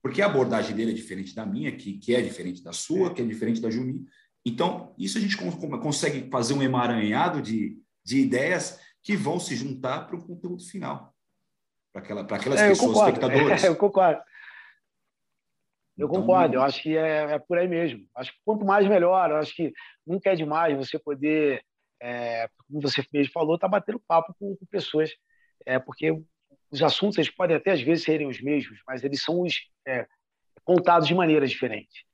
[0.02, 3.14] Porque a abordagem dele é diferente da minha, que, que é diferente da sua, é.
[3.14, 4.04] que é diferente da Juni.
[4.44, 10.06] Então, isso a gente consegue fazer um emaranhado de, de ideias que vão se juntar
[10.06, 11.14] para o conteúdo final.
[12.00, 13.64] Para aquela, aquelas é, pessoas, espectadores.
[13.64, 14.20] É, eu concordo.
[15.96, 18.06] Eu então, concordo, eu acho que é, é, por aí mesmo.
[18.14, 19.72] Acho que quanto mais melhor, eu acho que
[20.06, 21.62] nunca é demais você poder,
[22.00, 25.10] é, como você mesmo falou, estar tá batendo papo com, com pessoas,
[25.66, 26.12] é, porque
[26.70, 29.54] os assuntos eles podem até às vezes serem os mesmos, mas eles são os,
[29.86, 30.06] é,
[30.62, 32.04] contados de maneiras diferentes.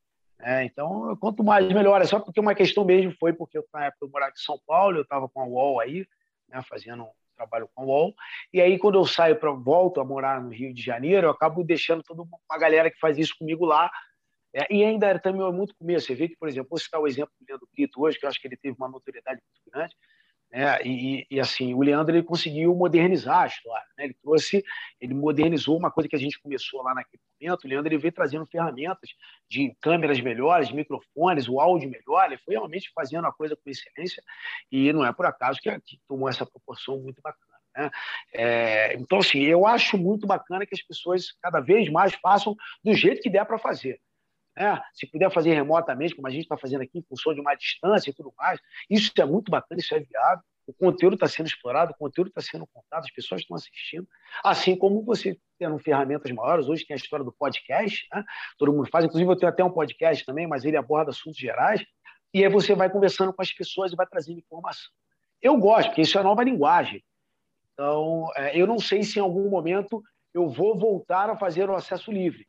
[0.40, 2.00] É, então, quanto mais melhor.
[2.00, 4.58] É só porque uma questão mesmo foi porque eu, na época eu morava em São
[4.66, 6.06] Paulo, eu estava com a UOL aí,
[6.48, 7.06] né, fazendo
[7.46, 8.14] trabalho com o UOL.
[8.52, 11.62] E aí, quando eu saio para volto a morar no Rio de Janeiro, eu acabo
[11.62, 13.90] deixando toda uma galera que faz isso comigo lá.
[14.54, 16.06] É, e ainda também muito começo.
[16.06, 18.28] Você vê que, por exemplo, vou citar o exemplo do Leandro Brito hoje, que eu
[18.28, 19.94] acho que ele teve uma notoriedade muito grande.
[20.54, 20.78] Né?
[20.84, 23.84] E, e, assim, o Leandro ele conseguiu modernizar a história.
[23.98, 24.04] Né?
[24.04, 24.64] Ele trouxe,
[25.00, 27.64] ele modernizou uma coisa que a gente começou lá naquele momento.
[27.64, 29.10] O Leandro ele veio trazendo ferramentas
[29.50, 32.26] de câmeras melhores, microfones, o áudio melhor.
[32.26, 34.22] Ele foi realmente fazendo a coisa com excelência.
[34.70, 37.58] E não é por acaso que, que tomou essa proporção muito bacana.
[37.76, 37.90] Né?
[38.32, 42.94] É, então, assim, eu acho muito bacana que as pessoas cada vez mais façam do
[42.94, 44.00] jeito que der para fazer.
[44.56, 44.80] Né?
[44.92, 48.10] Se puder fazer remotamente, como a gente está fazendo aqui, em função de uma distância
[48.10, 50.44] e tudo mais, isso é muito bacana, isso é viável.
[50.66, 54.08] O conteúdo está sendo explorado, o conteúdo está sendo contado, as pessoas estão assistindo.
[54.42, 58.24] Assim como você tendo ferramentas maiores, hoje tem a história do podcast, né?
[58.56, 61.84] todo mundo faz, inclusive eu tenho até um podcast também, mas ele aborda assuntos gerais,
[62.32, 64.90] e aí você vai conversando com as pessoas e vai trazendo informação.
[65.40, 67.04] Eu gosto, porque isso é nova linguagem.
[67.74, 71.74] Então, é, eu não sei se em algum momento eu vou voltar a fazer o
[71.74, 72.46] acesso livre,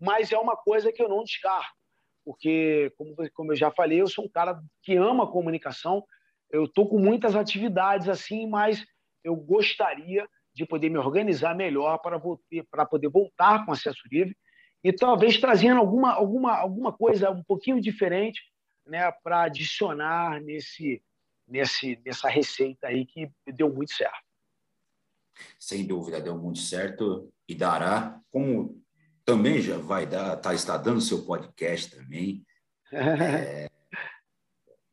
[0.00, 1.74] mas é uma coisa que eu não descarto,
[2.24, 6.04] porque, como, como eu já falei, eu sou um cara que ama comunicação,
[6.50, 8.84] eu estou com muitas atividades assim, mas
[9.22, 12.20] eu gostaria de poder me organizar melhor para,
[12.70, 14.36] para poder voltar com acesso livre
[14.82, 18.40] e talvez trazendo alguma, alguma, alguma coisa um pouquinho diferente
[18.86, 21.02] né, para adicionar nesse,
[21.46, 24.24] nesse, nessa receita aí que deu muito certo.
[25.58, 28.82] Sem dúvida deu muito certo e dará, como
[29.26, 32.46] também já vai dar, tá, está dando seu podcast também.
[32.92, 33.68] É,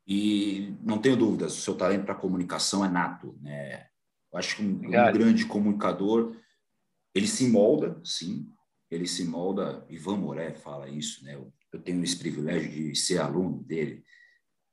[0.05, 3.37] e não tenho dúvidas, o seu talento para comunicação é nato.
[3.41, 3.87] Né?
[4.31, 6.35] Eu acho que um, um, grande comunicador,
[7.15, 8.51] ele se molda, sim,
[8.91, 9.85] ele se molda.
[9.87, 11.35] Ivan Moré fala isso, né?
[11.35, 14.03] Eu, eu tenho esse privilégio de ser aluno dele.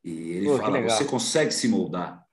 [0.03, 2.27] E ele Pô, fala: você consegue se moldar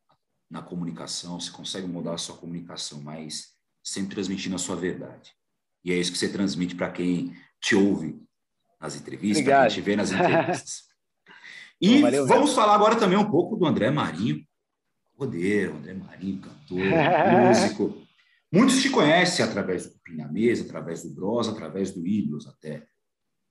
[0.50, 5.37] na comunicação, você consegue mudar a sua comunicação, mas sempre transmitindo a sua verdade.
[5.88, 8.21] E é isso que você transmite para quem te ouve
[8.78, 10.82] nas entrevistas, para quem te vê nas entrevistas.
[11.80, 14.45] E Valeu, vamos falar agora também um pouco do André Marinho,
[15.17, 16.78] rodeiro, André Marinho, cantor,
[17.47, 18.06] músico.
[18.52, 22.86] Muitos te conhecem através do na Mesa, através do Bros, através do Ídolos até.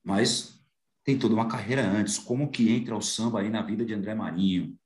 [0.04, 0.62] Mas
[1.04, 2.18] tem toda uma carreira antes.
[2.18, 4.76] Como que entra o samba aí na vida de André Marinho?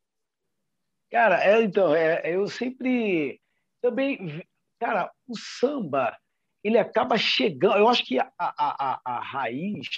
[1.10, 3.40] Cara, é, então, é, eu sempre
[3.82, 4.40] também,
[4.78, 6.16] cara, o samba,
[6.62, 9.88] ele acaba chegando, eu acho que a, a, a, a raiz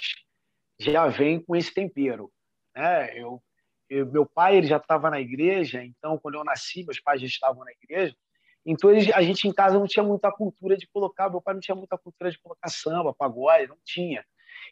[0.79, 2.31] já vem com esse tempero,
[2.75, 3.17] né?
[3.19, 3.41] Eu,
[3.89, 7.27] eu meu pai ele já estava na igreja, então quando eu nasci, meus pais já
[7.27, 8.15] estavam na igreja,
[8.65, 11.75] então a gente em casa não tinha muita cultura de colocar, meu pai não tinha
[11.75, 14.25] muita cultura de colocar samba, pagode, não tinha.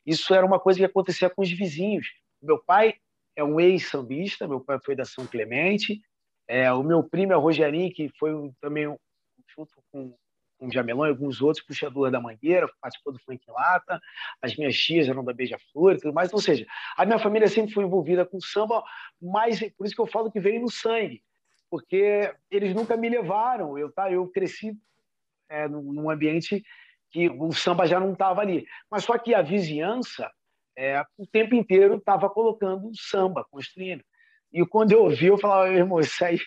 [0.05, 2.07] Isso era uma coisa que acontecia com os vizinhos.
[2.41, 2.95] Meu pai
[3.35, 6.01] é um ex-sambista, meu pai foi da São Clemente,
[6.47, 8.85] é, o meu primo é o Rogerinho, que foi também,
[9.55, 10.17] junto com,
[10.61, 13.99] com o Jamelão e alguns outros, puxador da Mangueira, participou do Funk Lata.
[14.39, 16.31] As minhas tias eram da Beija-Flor e tudo mais.
[16.31, 18.83] Ou seja, a minha família sempre foi envolvida com samba,
[19.19, 21.23] mas por isso que eu falo que veio no sangue,
[21.67, 23.75] porque eles nunca me levaram.
[23.75, 24.77] Eu, tá, eu cresci
[25.49, 26.63] é, num ambiente
[27.09, 28.67] que o samba já não estava ali.
[28.89, 30.29] Mas só que a vizinhança,
[30.77, 34.03] é, o tempo inteiro, estava colocando samba, construindo.
[34.53, 36.37] E quando eu ouvi, eu falava, irmão, isso aí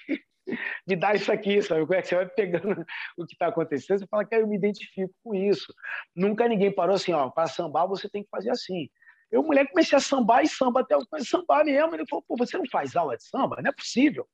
[0.87, 1.83] me dá isso aqui, sabe?
[1.83, 2.85] Como é que você vai pegando
[3.17, 3.99] o que está acontecendo?
[3.99, 5.73] Você fala que eu me identifico com isso.
[6.15, 8.89] Nunca ninguém parou assim, ó, para sambar você tem que fazer assim.
[9.31, 11.95] Eu, mulher, comecei a sambar e samba até eu sambar mesmo.
[11.95, 13.61] Ele falou, pô, você não faz aula de samba?
[13.61, 14.25] Não é possível.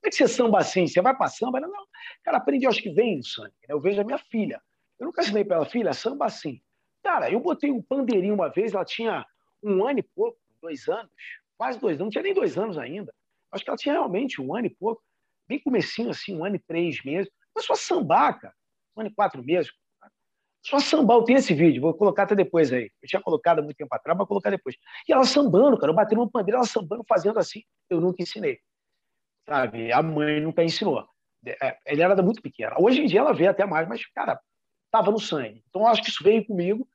[0.00, 0.86] Como é que você samba assim?
[0.86, 1.60] Você vai para samba?
[1.60, 1.86] Não, não.
[2.24, 3.52] Cara, aprendi, acho que vem sangue.
[3.62, 3.74] Né?
[3.74, 4.60] Eu vejo a minha filha.
[4.98, 6.60] Eu nunca ensinei para ela, filha, samba assim.
[7.02, 9.24] Cara, eu botei um pandeirinho uma vez, ela tinha
[9.62, 11.10] um ano e pouco, dois anos,
[11.56, 13.14] quase dois anos, não tinha nem dois anos ainda.
[13.50, 15.02] Acho que ela tinha realmente um ano e pouco,
[15.50, 17.30] bem comecinho assim, um ano e três meses.
[17.54, 18.54] Mas só sambar, cara,
[18.96, 19.72] um ano e quatro meses.
[20.64, 22.90] Só sambar, eu tenho esse vídeo, vou colocar até depois aí.
[23.02, 24.76] Eu tinha colocado há muito tempo atrás, vou colocar depois.
[25.08, 27.62] E ela sambando, cara, eu batendo no pandeiro, ela sambando, fazendo assim.
[27.88, 28.60] Eu nunca ensinei.
[29.48, 29.92] Sabe?
[29.92, 31.04] A mãe nunca ensinou.
[31.44, 32.76] É, ela era muito pequena.
[32.78, 34.38] Hoje em dia ela vê até mais, mas, cara,
[34.84, 35.64] estava no sangue.
[35.68, 36.86] Então, eu acho que isso veio comigo.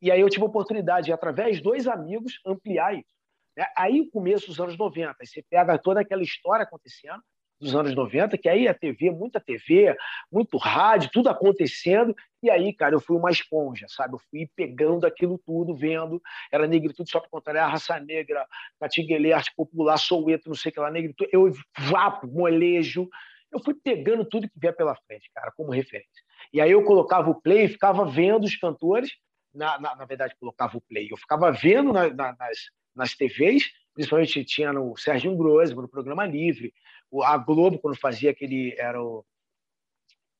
[0.00, 3.08] E aí eu tive a oportunidade de, através de dois amigos, ampliar isso.
[3.56, 3.64] Né?
[3.76, 7.22] Aí, começo dos anos 90, você pega toda aquela história acontecendo
[7.64, 9.96] dos anos 90, que aí a TV, muita TV,
[10.30, 14.14] muito rádio, tudo acontecendo, e aí, cara, eu fui uma esponja, sabe?
[14.14, 16.20] Eu fui pegando aquilo tudo, vendo,
[16.52, 18.46] era negritude só para contar, a raça negra,
[18.78, 23.08] Catinguele, arte popular, soueto, não sei o que lá, negritude, eu vapo, molejo,
[23.50, 26.22] eu fui pegando tudo que vier pela frente, cara, como referência.
[26.52, 29.10] E aí eu colocava o play, ficava vendo os cantores,
[29.54, 32.58] na, na, na verdade, colocava o play, eu ficava vendo na, nas,
[32.94, 36.74] nas TVs, principalmente tinha no Serginho Grosmo, no Programa Livre,
[37.22, 38.74] a Globo, quando fazia aquele.
[38.78, 39.24] Era o.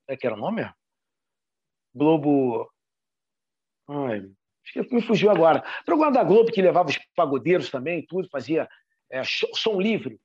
[0.06, 0.68] Como é que era o nome?
[1.94, 2.70] Globo.
[3.88, 4.28] Ai,
[4.90, 5.62] me fugiu agora.
[5.84, 8.68] Programa da Globo que levava os pagodeiros também, tudo, fazia
[9.10, 10.18] é, show, som livre.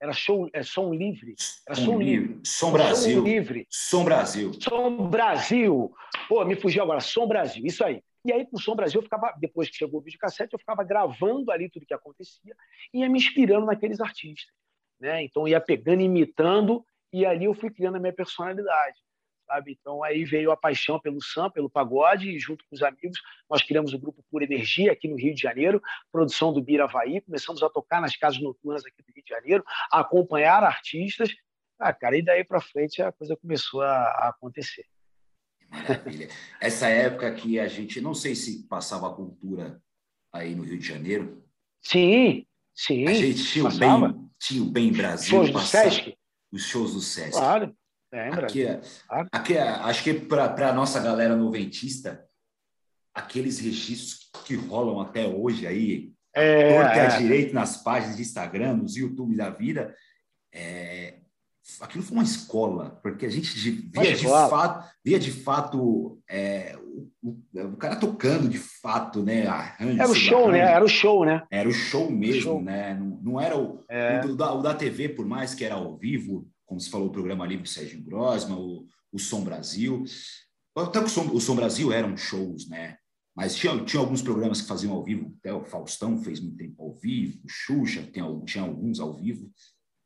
[0.00, 1.34] Era show, é, som livre.
[1.66, 2.26] Era som, som livre.
[2.26, 2.40] livre.
[2.44, 3.20] Som Brasil.
[3.20, 3.66] Som livre.
[3.70, 4.52] Som Brasil.
[4.60, 5.94] Som Brasil.
[6.28, 7.00] Pô, me fugiu agora.
[7.00, 7.64] Som Brasil.
[7.66, 8.02] Isso aí.
[8.24, 10.84] E aí, com o Som Brasil, eu ficava, depois que chegou o videocassete, eu ficava
[10.84, 12.54] gravando ali tudo que acontecia
[12.92, 14.52] e ia me inspirando naqueles artistas.
[15.00, 15.22] Né?
[15.22, 18.98] Então, ia pegando, imitando, e ali eu fui criando a minha personalidade.
[19.46, 19.78] Sabe?
[19.80, 23.62] Então, aí veio a paixão pelo samba, pelo pagode, e junto com os amigos, nós
[23.62, 25.80] criamos o grupo Pura Energia aqui no Rio de Janeiro,
[26.12, 29.64] produção do Bira Havaí, começamos a tocar nas casas noturnas aqui do Rio de Janeiro,
[29.90, 31.34] a acompanhar artistas.
[31.78, 34.84] Ah, cara, e daí para frente a coisa começou a, a acontecer.
[35.70, 36.28] Maravilha.
[36.60, 39.80] Essa época que a gente, não sei se passava a cultura
[40.32, 41.42] aí no Rio de Janeiro.
[41.80, 43.06] Sim, sim.
[43.06, 45.30] A gente tinha o bem, tinha o bem Brasil.
[45.30, 46.14] Shows do Sesc?
[46.52, 47.32] Os shows do Sesc.
[47.32, 47.76] Claro,
[48.12, 48.46] lembra.
[48.46, 49.28] Aqui, é, claro.
[49.32, 52.24] aqui é, acho que para a nossa galera noventista,
[53.14, 57.18] aqueles registros que rolam até hoje aí, é, torta é.
[57.18, 59.94] direito nas páginas de Instagram, nos YouTube da vida,
[60.52, 61.17] é,
[61.80, 66.76] aquilo foi uma escola, porque a gente via de fato, via de fato é,
[67.22, 69.46] o, o, cara tocando de fato, né?
[69.46, 70.52] Arranjo, era o show, arranjo.
[70.52, 70.58] né?
[70.60, 71.46] Era o show, né?
[71.50, 72.62] Era o show mesmo, o show.
[72.62, 72.94] né?
[72.94, 74.24] Não, não era o, é.
[74.24, 77.12] o, da, o, da, TV, por mais que era ao vivo, como se falou, o
[77.12, 80.04] programa livre do Sérgio Grosma, o, o Som Brasil.
[80.76, 82.96] Até o Som, o Som Brasil eram shows, né?
[83.34, 86.82] Mas tinha, tinha alguns programas que faziam ao vivo, até o Faustão fez muito tempo
[86.82, 89.48] ao vivo, o Xuxa tem, tinha alguns ao vivo.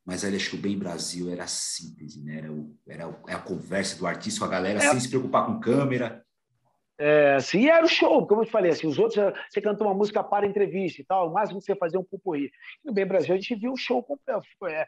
[0.04, 2.38] Mas aí acho que o Bem Brasil era a síntese, né?
[2.38, 4.90] Era, o, era a conversa do artista com a galera, é.
[4.90, 6.24] sem se preocupar com câmera.
[6.98, 9.16] É, sim, era o show, como eu te falei, assim, os outros,
[9.48, 12.50] você cantou uma música para entrevista e tal, o máximo que você fazia um pupurri.
[12.84, 14.46] No Bem Brasil, a gente viu o show completo.
[14.66, 14.86] É,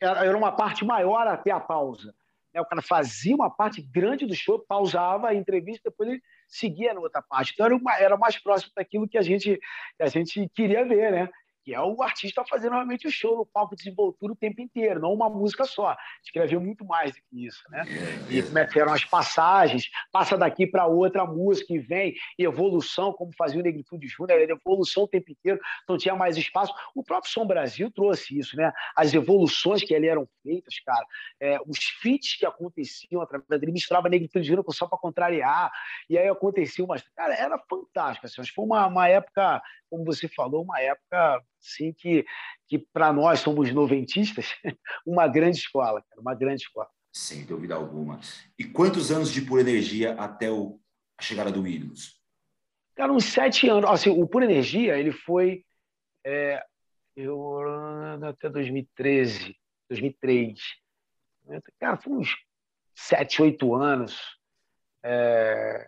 [0.00, 2.14] era uma parte maior até a pausa.
[2.54, 2.60] Né?
[2.60, 7.00] O cara fazia uma parte grande do show, pausava a entrevista, depois ele seguia na
[7.00, 7.52] outra parte.
[7.52, 9.58] Então era, uma, era mais próximo daquilo que a gente,
[9.96, 11.28] que a gente queria ver, né?
[11.64, 15.00] Que é o artista fazendo realmente o show no palco de desenvoltura o tempo inteiro,
[15.00, 15.96] não uma música só.
[16.24, 17.84] Escreveu muito mais do que isso, né?
[18.28, 23.60] E como é as passagens, passa daqui para outra música e vem, evolução, como fazia
[23.60, 26.72] o Negritude Júnior, evolução o tempo inteiro, então tinha mais espaço.
[26.94, 28.72] O próprio Som Brasil trouxe isso, né?
[28.96, 31.06] As evoluções que ali eram feitas, cara,
[31.40, 35.70] é, os feats que aconteciam através dele, misturava Negritude Júnior só para contrariar,
[36.08, 37.02] e aí acontecia umas...
[37.14, 39.62] Cara, era fantástico, assim, foi uma, uma época,
[39.92, 42.24] como você falou, uma época sim que,
[42.66, 44.46] que para nós somos noventistas,
[45.06, 46.88] uma grande escola, cara, uma grande escola.
[47.12, 48.18] Sem dúvida alguma.
[48.58, 50.80] E quantos anos de pura energia até o,
[51.18, 52.18] a chegada do Ídolos?
[52.94, 53.90] Cara, uns sete anos.
[53.90, 55.62] Assim, o Pura Energia, ele foi
[56.24, 56.62] é,
[57.14, 57.58] eu,
[58.26, 59.54] até 2013,
[59.90, 60.58] 2003.
[61.78, 62.34] Cara, foi uns
[62.94, 64.18] sete, oito anos
[65.04, 65.86] é,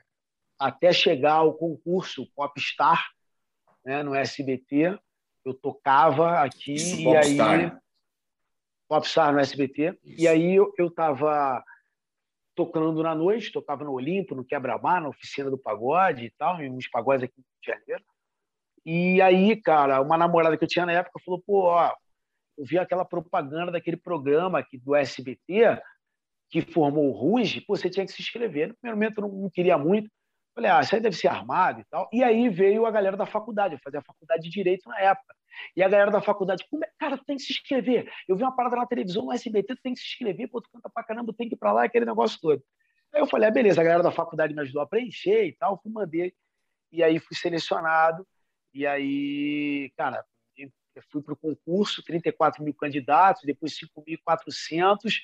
[0.58, 3.13] até chegar ao concurso Popstar
[3.84, 4.98] né, no SBT
[5.44, 7.60] eu tocava aqui Isso, e Popstar.
[7.60, 7.72] aí
[8.88, 10.22] Popstar no SBT Isso.
[10.22, 11.62] e aí eu estava
[12.54, 16.70] tocando na noite, tocava no Olimpo, no Quebra-Mar, na oficina do pagode e tal, em
[16.70, 18.04] uns pagodes aqui de Janeiro.
[18.86, 21.92] E aí, cara, uma namorada que eu tinha na época falou: pô, ó,
[22.56, 25.80] eu vi aquela propaganda daquele programa aqui do SBT
[26.50, 28.68] que formou o Ruge, pô, você tinha que se inscrever.
[28.68, 30.08] No primeiro momento eu não, não queria muito,
[30.54, 32.08] falei, ah, isso aí deve ser armado e tal.
[32.12, 35.34] E aí veio a galera da faculdade, eu fazia a faculdade de Direito na época.
[35.76, 38.10] E a galera da faculdade, como é, cara, tu tem que se inscrever.
[38.28, 40.68] Eu vi uma parada na televisão, no SBT, tu tem que se inscrever, pô, tu
[40.72, 42.62] canta pra caramba, tem que ir pra lá, aquele negócio todo.
[43.12, 45.80] Aí eu falei, ah, beleza, a galera da faculdade me ajudou a preencher e tal,
[45.80, 46.32] fui mandei.
[46.90, 48.26] E aí fui selecionado.
[48.72, 50.24] E aí, cara,
[51.10, 55.20] fui para o concurso, 34 mil candidatos, depois 5.400,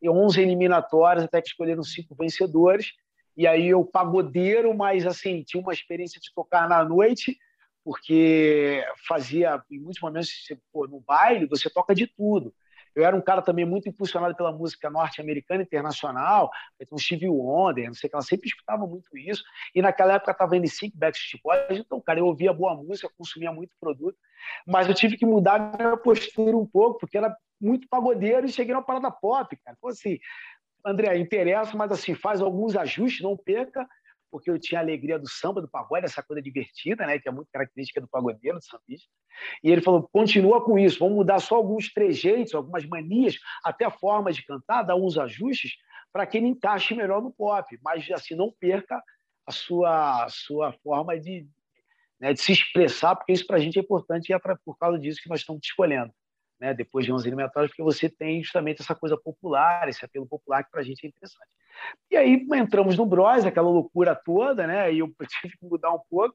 [0.00, 2.92] e 11 eliminatórias, até que escolheram cinco vencedores.
[3.36, 7.36] E aí eu pagodeiro, mas assim, tinha uma experiência de tocar na noite,
[7.84, 10.30] porque fazia, em muitos momentos,
[10.72, 12.54] pô, no baile, você toca de tudo.
[12.94, 17.94] Eu era um cara também muito impulsionado pela música norte-americana internacional, então Stevie Wonder, não
[17.94, 19.42] sei o que, ela sempre escutava muito isso.
[19.74, 23.50] E naquela época estava em Sync, Backstreet Boys, então, cara, eu ouvia boa música, consumia
[23.50, 24.16] muito produto,
[24.64, 28.52] mas eu tive que mudar a minha postura um pouco, porque era muito pagodeiro e
[28.52, 29.76] cheguei numa parada pop, cara.
[29.76, 30.18] Então, assim,
[30.84, 33.88] André, interessa, mas assim, faz alguns ajustes, não perca,
[34.30, 37.32] porque eu tinha a alegria do samba, do pagode, essa coisa divertida, né, que é
[37.32, 39.08] muito característica do pagodeiro, do sambista.
[39.62, 43.90] E ele falou: continua com isso, vamos mudar só alguns trejeitos, algumas manias, até a
[43.90, 45.72] forma de cantar, dar uns ajustes
[46.12, 49.02] para que ele encaixe melhor no pop, mas assim não perca
[49.46, 51.46] a sua, a sua forma de,
[52.20, 54.98] né, de se expressar, porque isso para a gente é importante e é por causa
[54.98, 56.12] disso que nós estamos te escolhendo
[56.64, 60.64] né, depois de 11 eliminatórias, porque você tem justamente essa coisa popular, esse apelo popular
[60.64, 61.46] que para a gente é interessante.
[62.10, 64.90] E aí entramos no Bros, aquela loucura toda, né?
[64.90, 66.34] E eu tive que mudar um pouco,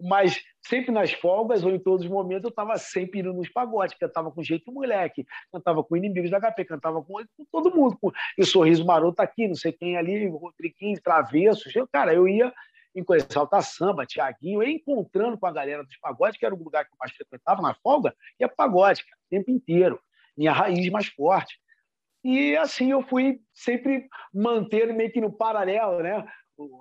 [0.00, 3.96] mas sempre nas folgas ou em todos os momentos eu estava sempre indo nos pagodes,
[3.98, 7.98] cantava com jeito moleque, cantava com inimigos da HP, cantava com, com todo mundo.
[8.38, 11.74] E o Sorriso Maroto aqui, não sei quem ali, Rodriguinho, Travessos.
[11.74, 12.52] Eu, cara, eu ia
[12.94, 16.84] em coisa, Salta Samba, Tiaguinho, encontrando com a galera dos pagodes, que era o lugar
[16.84, 20.00] que eu mais frequentava na folga, ia pagode, cara, o tempo inteiro.
[20.36, 21.58] Minha raiz mais forte.
[22.22, 26.24] E assim eu fui sempre mantendo meio que no paralelo, né?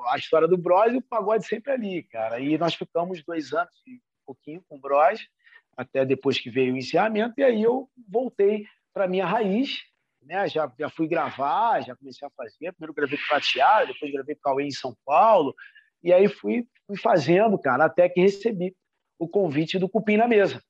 [0.07, 2.39] A história do Bros e o pagode sempre ali, cara.
[2.39, 5.27] E nós ficamos dois anos e um pouquinho com o Bros,
[5.75, 9.79] até depois que veio o encerramento, e aí eu voltei para minha raiz,
[10.21, 10.47] né?
[10.47, 12.71] Já, já fui gravar, já comecei a fazer.
[12.71, 15.53] Primeiro gravei com o Prateado, depois gravei com o Cauê em São Paulo,
[16.03, 18.75] e aí fui, fui fazendo, cara, até que recebi
[19.17, 20.61] o convite do Cupim na mesa.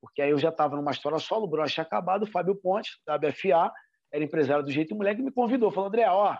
[0.00, 3.16] Porque aí eu já estava numa história solo, o Bruno acabado, o Fábio Pontes, da
[3.16, 3.72] BFA,
[4.12, 6.36] era empresário do Jeito Moleque, me convidou, falou, André, ó,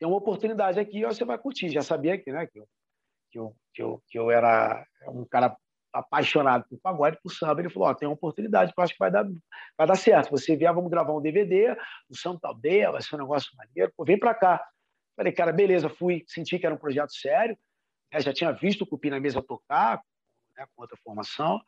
[0.00, 1.68] tem uma oportunidade aqui, ó, você vai curtir.
[1.68, 2.68] Já sabia que, né, que, eu,
[3.30, 5.54] que, eu, que, eu, que eu era um cara
[5.92, 7.60] apaixonado por pagode, por samba.
[7.60, 9.26] Ele falou: ó, tem uma oportunidade que eu acho que vai dar,
[9.76, 10.30] vai dar certo.
[10.30, 11.76] Você vier, vamos gravar um DVD,
[12.08, 13.92] o Santa Aldeia, vai ser um negócio maneiro.
[13.94, 14.66] Pô, vem para cá.
[15.20, 17.54] Falei, cara, beleza, fui, senti que era um projeto sério,
[18.10, 18.20] né?
[18.22, 20.02] já tinha visto o Cupim na mesa tocar,
[20.56, 21.60] né, com outra formação.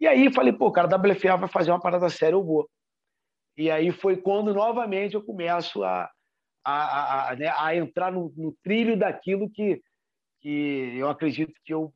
[0.00, 2.68] E aí falei, pô, cara, a WFA vai fazer uma parada séria, eu vou.
[3.56, 6.10] E aí foi quando novamente eu começo a,
[6.64, 9.80] a, a, a, né, a entrar no, no, trilho daquilo que,
[10.40, 11.94] que eu acredito que eu,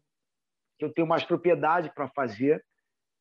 [0.79, 2.65] que eu tenho mais propriedade para fazer,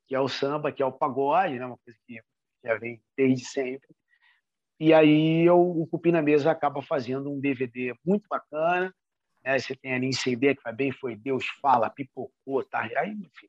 [0.08, 2.22] que é o samba, que é o pagode, né, uma coisa que
[2.64, 3.90] já vem desde sempre.
[4.80, 8.94] E aí eu, o Cupim na Mesa acaba fazendo um DVD muito bacana.
[9.44, 9.60] Né?
[9.60, 12.82] Você tem ali em CD que vai bem, foi Deus Fala, Pipocou, tá?
[12.98, 13.48] Aí, enfim,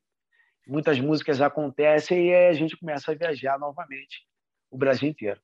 [0.66, 4.26] muitas músicas acontecem e a gente começa a viajar novamente
[4.70, 5.40] o Brasil inteiro.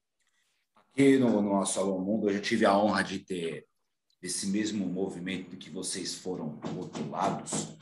[0.75, 3.67] Aqui no, no nosso Alô Mundo, eu já tive a honra de ter
[4.23, 7.77] esse mesmo movimento que vocês foram rotulados,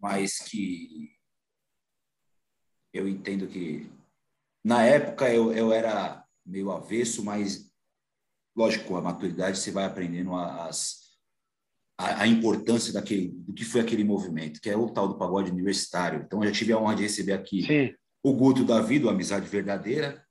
[0.00, 1.10] mas que
[2.92, 3.90] eu entendo que
[4.64, 7.70] na época eu, eu era meio avesso, mas,
[8.56, 11.02] lógico, com a maturidade você vai aprendendo as,
[11.98, 15.50] a, a, importância daquele, do que foi aquele movimento, que é o tal do pagode
[15.50, 16.22] universitário.
[16.24, 17.94] Então, eu já tive a honra de receber aqui Sim.
[18.22, 20.24] o Guto Davi, do Amizade Verdadeira,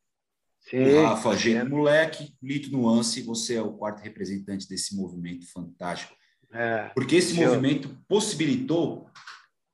[0.59, 6.15] Sim, o Rafa Gênio Moleque, Lito Nuance, você é o quarto representante desse movimento fantástico.
[6.53, 9.09] É, Porque esse movimento possibilitou,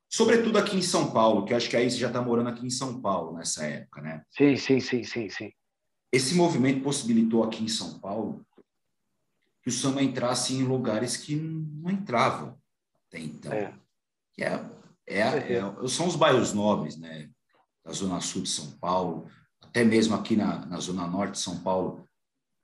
[0.09, 2.69] sobretudo aqui em São Paulo, que acho que aí você já está morando aqui em
[2.69, 4.23] São Paulo nessa época, né?
[4.29, 5.51] Sim, sim, sim, sim, sim.
[6.11, 8.45] Esse movimento possibilitou aqui em São Paulo
[9.61, 12.57] que o samba entrasse em lugares que não entravam
[13.07, 13.51] até então.
[13.51, 13.73] É.
[14.33, 14.65] Que é,
[15.05, 17.29] é, é, é, são os bairros nobres, né?
[17.83, 19.29] Da zona sul de São Paulo,
[19.61, 22.07] até mesmo aqui na, na zona norte de São Paulo,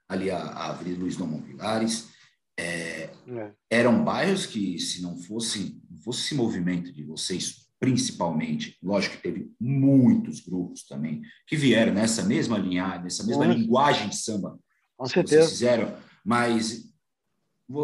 [0.07, 2.09] ali a, a Avenida Luiz Domon Vilares.
[2.57, 8.77] É, é, eram bairros que, se não fosse, não fosse esse movimento de vocês principalmente.
[8.81, 14.15] Lógico que teve muitos grupos também que vieram nessa mesma linha, nessa mesma linguagem de
[14.15, 14.57] samba.
[14.95, 15.41] Com certeza.
[15.41, 16.93] Vocês fizeram, mas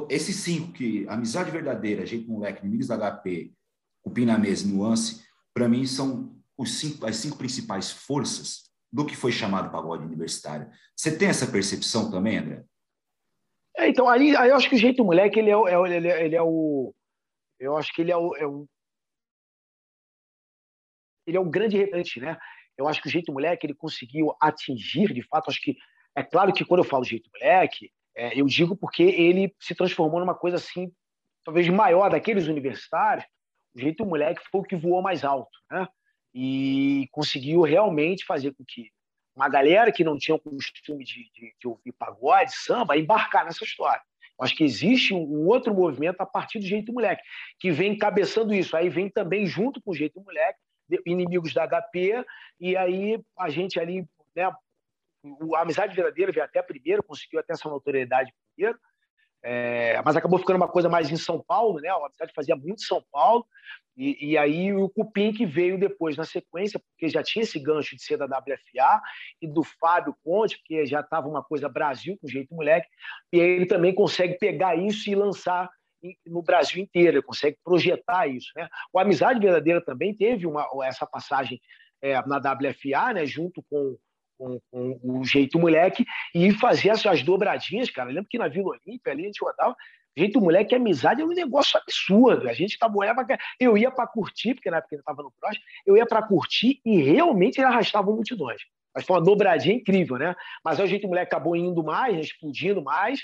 [0.09, 3.51] esses cinco que Amizade Verdadeira, Jeito Moleque, Inimigos da HP,
[4.01, 5.21] Cupim na Mesa Nuance,
[5.53, 10.71] para mim são os cinco, as cinco principais forças do que foi chamado pagode universitário.
[10.95, 12.63] Você tem essa percepção também, André?
[13.75, 16.25] É, então, aí, aí eu acho que o jeito moleque, ele é, é, ele é,
[16.25, 16.95] ele é o.
[17.59, 18.65] Eu acho que ele é o, é o.
[21.25, 22.37] Ele é um grande representante, né?
[22.77, 25.75] Eu acho que o jeito moleque ele conseguiu atingir, de fato, acho que
[26.15, 30.19] é claro que quando eu falo jeito moleque, é, eu digo porque ele se transformou
[30.19, 30.91] numa coisa assim,
[31.43, 33.25] talvez maior daqueles universitários.
[33.75, 35.87] O jeito moleque foi o que voou mais alto, né?
[36.33, 38.89] E conseguiu realmente fazer com que
[39.35, 43.63] uma galera que não tinha o costume de, de, de ouvir pagode, samba, embarcar nessa
[43.63, 44.01] história.
[44.37, 47.21] Eu acho que existe um outro movimento a partir do jeito moleque,
[47.59, 48.75] que vem encabeçando isso.
[48.75, 50.59] Aí vem também junto com o jeito moleque,
[51.05, 52.25] inimigos da HP,
[52.59, 57.69] e aí a gente ali, né, a Amizade Verdadeira veio até primeiro, conseguiu até essa
[57.69, 58.79] notoriedade primeiro,
[59.41, 61.87] é, mas acabou ficando uma coisa mais em São Paulo, né?
[61.89, 63.45] A Amizade fazia muito São Paulo,
[63.95, 67.97] e, e, aí o Cupim que veio depois na sequência, porque já tinha esse gancho
[67.97, 69.01] de ser da WFA
[69.41, 72.87] e do Fábio Conte, porque já estava uma coisa Brasil com jeito moleque,
[73.33, 75.69] e aí ele também consegue pegar isso e lançar
[76.25, 78.51] no Brasil inteiro, ele consegue projetar isso.
[78.55, 78.67] Né?
[78.93, 81.59] O Amizade Verdadeira também teve uma, essa passagem
[82.01, 83.97] é, na WFA, né, junto com,
[84.37, 88.09] com, com, o Jeito Moleque, e fazia essas dobradinhas, cara.
[88.09, 89.75] Eu lembro que na Vila Olímpia, ali, a gente rodava,
[90.17, 92.49] Jeito Moleque, amizade é um negócio absurdo.
[92.49, 93.25] A gente trabalhava,
[93.59, 96.81] eu ia para curtir, porque na época ele estava no Cross, eu ia para curtir
[96.85, 98.61] e realmente ele arrastava multidões.
[98.93, 100.35] Mas foi uma dobradinha incrível, né?
[100.63, 103.21] Mas aí o Jeito Moleque acabou indo mais, né, explodindo mais,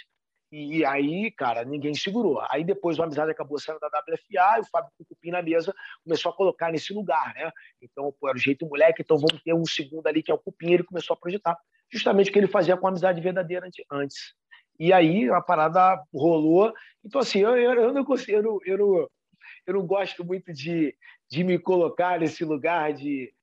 [0.51, 2.41] e aí, cara, ninguém segurou.
[2.49, 5.73] Aí depois o Amizade acabou saindo da WFA e o Fábio Cucupim na mesa
[6.03, 7.51] começou a colocar nesse lugar, né?
[7.81, 10.39] Então, pô, era o jeito moleque, então vamos ter um segundo ali que é o
[10.39, 11.57] Cupim, ele começou a projetar
[11.91, 14.33] justamente o que ele fazia com a amizade verdadeira antes.
[14.79, 16.73] E aí a parada rolou.
[17.03, 19.11] Então, assim, eu, eu, eu não consigo, eu eu,
[19.65, 20.95] eu não gosto muito de,
[21.29, 23.33] de me colocar nesse lugar de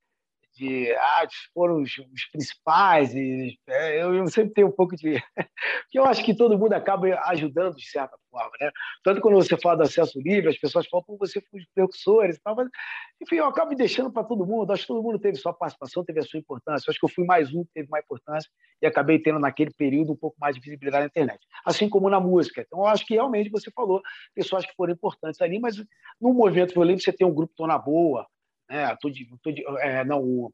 [0.54, 3.14] de ah, foram os, os principais.
[3.14, 5.22] E, é, eu, eu, sempre tenho um pouco de.
[5.90, 8.50] que eu acho que todo mundo acaba ajudando de certa forma.
[8.60, 8.70] Né?
[9.02, 12.36] Tanto quando você fala do acesso livre, as pessoas falam, pô, você foi os precursores
[12.36, 12.54] e tal.
[12.56, 12.68] Mas,
[13.20, 14.72] enfim, eu acabo deixando para todo mundo.
[14.72, 16.88] Acho que todo mundo teve sua participação, teve a sua importância.
[16.88, 18.50] Eu acho que eu fui mais um que teve mais importância
[18.80, 21.40] e acabei tendo naquele período um pouco mais de visibilidade na internet.
[21.64, 22.62] Assim como na música.
[22.62, 24.02] Então, eu acho que realmente você falou
[24.34, 25.76] pessoas que foram importantes ali, mas
[26.20, 28.26] no movimento violento você tem um grupo Tona Boa,
[28.72, 30.52] é, tô de, tô de, é, não, o...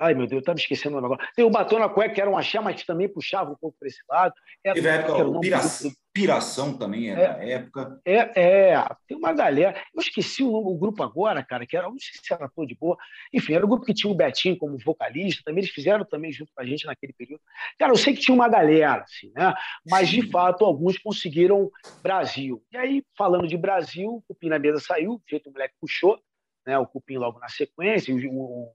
[0.00, 1.26] Ai, meu Deus, eu estava esquecendo o negócio.
[1.34, 3.88] Tem o Batom na Cueca, que era uma chama que também puxava um pouco para
[3.88, 4.32] esse lado.
[4.62, 8.00] É, Teve a época, o piração, piração também é, é, da época.
[8.04, 9.74] É, é, tem uma galera.
[9.92, 12.76] Eu esqueci o, o, grupo agora, cara, que era, não sei se era todo de
[12.76, 12.96] boa.
[13.32, 16.52] Enfim, era o grupo que tinha o Betinho como vocalista, também eles fizeram também junto
[16.54, 17.42] com a gente naquele período.
[17.76, 19.52] Cara, eu sei que tinha uma galera, assim, né?
[19.84, 20.20] Mas, Sim.
[20.20, 21.68] de fato, alguns conseguiram
[22.04, 22.62] Brasil.
[22.70, 26.20] E aí, falando de Brasil, o Pina Mesa saiu, o jeito o moleque puxou
[26.68, 28.72] né, o Cupim logo na sequência, o, o,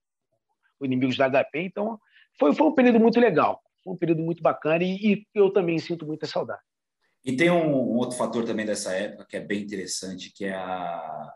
[0.80, 1.62] o Inimigos da HP.
[1.62, 2.00] Então,
[2.40, 5.78] foi, foi um período muito legal, foi um período muito bacana e, e eu também
[5.78, 6.62] sinto muita saudade.
[7.24, 10.56] E tem um, um, outro fator também dessa época que é bem interessante, que é
[10.56, 11.32] a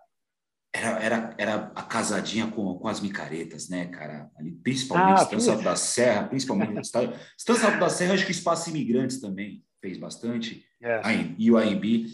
[0.73, 4.29] era, era, era a casadinha com, com as micaretas, né, cara?
[4.37, 9.21] Ali, principalmente ah, Estância da Serra, principalmente Estância da Serra, acho que o Espaço Imigrantes
[9.21, 11.35] também fez bastante, yes.
[11.37, 12.05] e o AMB,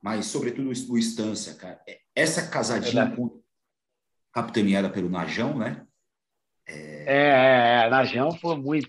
[0.00, 1.80] mas sobretudo o Estância, cara.
[1.88, 3.41] É, essa casadinha é com,
[4.32, 5.86] capitaneada pelo Najão, né?
[6.66, 8.88] É, é, é, Najão foi muito.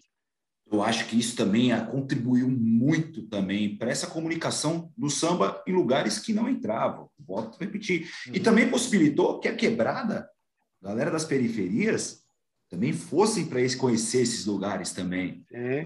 [0.71, 6.17] Eu acho que isso também contribuiu muito também para essa comunicação do samba em lugares
[6.17, 7.09] que não entravam.
[7.19, 8.09] Volto a repetir.
[8.27, 8.35] Uhum.
[8.35, 10.27] E também possibilitou que a quebrada,
[10.81, 12.23] a galera das periferias,
[12.69, 15.45] também fossem para conhecer esses lugares também.
[15.51, 15.85] É.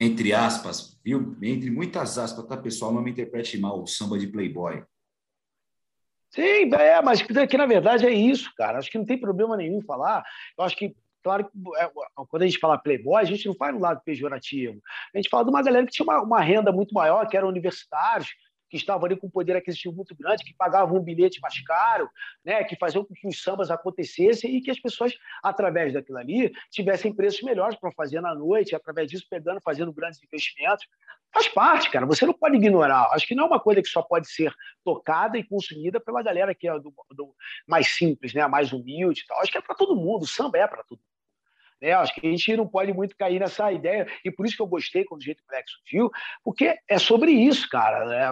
[0.00, 1.36] Entre aspas, viu?
[1.42, 2.92] Entre muitas aspas, tá, pessoal?
[2.92, 4.84] Não me interprete mal o samba de Playboy.
[6.30, 8.78] Sim, é, mas que na verdade é isso, cara.
[8.78, 10.22] Acho que não tem problema nenhum falar.
[10.58, 11.90] Eu acho que, claro, que é,
[12.28, 14.80] quando a gente fala playboy, a gente não faz no lado pejorativo.
[15.14, 17.48] A gente fala de uma galera que tinha uma, uma renda muito maior, que eram
[17.48, 18.28] universitários,
[18.68, 22.08] que estavam ali com poder aquisitivo muito grande, que pagavam um bilhete mais caro,
[22.44, 25.12] né, que faziam com que os sambas acontecessem e que as pessoas,
[25.42, 30.22] através daquilo ali, tivessem preços melhores para fazer na noite, através disso pegando, fazendo grandes
[30.22, 30.86] investimentos.
[31.32, 33.10] Faz parte, cara, você não pode ignorar.
[33.12, 34.52] Acho que não é uma coisa que só pode ser
[34.84, 37.34] tocada e consumida pela galera que é do, do
[37.66, 39.24] mais simples, né, mais humilde.
[39.26, 39.40] Tal.
[39.40, 41.17] Acho que é para todo mundo, o samba é para todo mundo.
[41.80, 41.92] Né?
[41.92, 44.66] Acho que a gente não pode muito cair nessa ideia, e por isso que eu
[44.66, 46.10] gostei quando o Jeito Black surgiu,
[46.44, 48.04] porque é sobre isso, cara.
[48.06, 48.30] Né?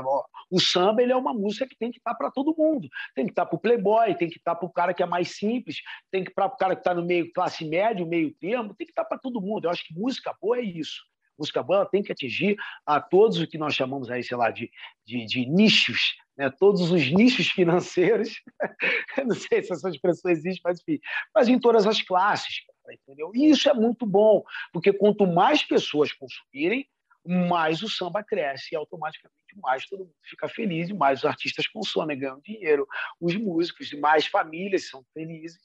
[0.50, 2.88] O samba ele é uma música que tem que estar para todo mundo.
[3.14, 5.36] Tem que estar para o playboy, tem que estar para o cara que é mais
[5.36, 5.80] simples,
[6.10, 8.86] tem que estar para o cara que está no meio classe médio, meio termo, tem
[8.86, 9.64] que estar para todo mundo.
[9.64, 11.04] Eu acho que música boa é isso.
[11.38, 14.70] Música boa tem que atingir a todos o que nós chamamos aí, sei lá, de,
[15.04, 16.50] de, de nichos, né?
[16.50, 18.42] todos os nichos financeiros.
[19.26, 20.98] não sei se essa expressão existe, mas enfim,
[21.34, 23.32] mas em todas as classes, entendeu?
[23.34, 26.88] E isso é muito bom, porque quanto mais pessoas consumirem,
[27.26, 32.18] mais o samba cresce e automaticamente mais todo mundo fica feliz, mais os artistas consomem,
[32.18, 32.86] ganham dinheiro,
[33.20, 35.58] os músicos, mais famílias são felizes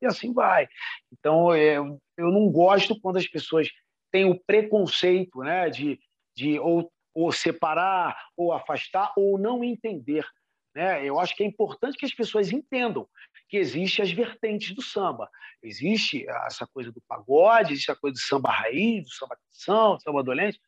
[0.00, 0.68] e assim vai.
[1.12, 3.68] Então, eu, eu não gosto quando as pessoas
[4.14, 5.98] têm o preconceito né, de,
[6.36, 10.24] de ou, ou separar, ou afastar, ou não entender.
[10.72, 11.04] Né?
[11.04, 13.08] Eu acho que é importante que as pessoas entendam
[13.48, 15.28] que existem as vertentes do samba.
[15.60, 20.02] Existe essa coisa do pagode, existe a coisa do samba raiz, do samba canção, do
[20.02, 20.60] samba dolente,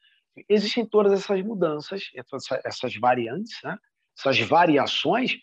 [0.49, 2.03] existem todas essas mudanças,
[2.65, 3.79] essas variantes, né?
[4.19, 5.37] essas variações,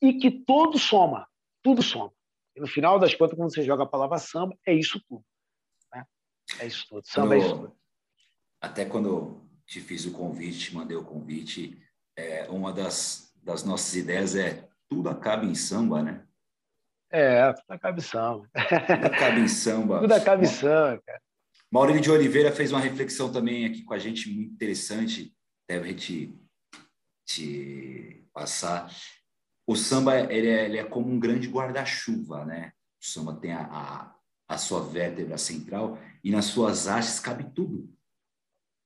[0.00, 1.26] e que tudo soma,
[1.60, 2.12] tudo soma.
[2.54, 5.24] E no final das contas, quando você joga a palavra samba, é isso tudo.
[6.60, 7.06] É isso tudo.
[7.06, 7.76] Samba é isso tudo.
[8.60, 11.80] Até quando te fiz o convite, te mandei o convite,
[12.16, 16.24] é, uma das, das nossas ideias é tudo acaba em samba, né?
[17.10, 18.48] É, tudo acaba em samba.
[18.52, 20.00] Tudo acaba em samba.
[20.00, 21.22] tudo acaba em samba, cara.
[21.70, 25.34] Maurílio de Oliveira fez uma reflexão também aqui com a gente, muito interessante,
[25.68, 26.34] deve te,
[27.26, 28.90] te passar.
[29.66, 32.72] O samba ele é, ele é como um grande guarda-chuva, né?
[33.00, 34.14] O samba tem a, a,
[34.48, 37.92] a, sua vértebra central e nas suas hastes cabe tudo.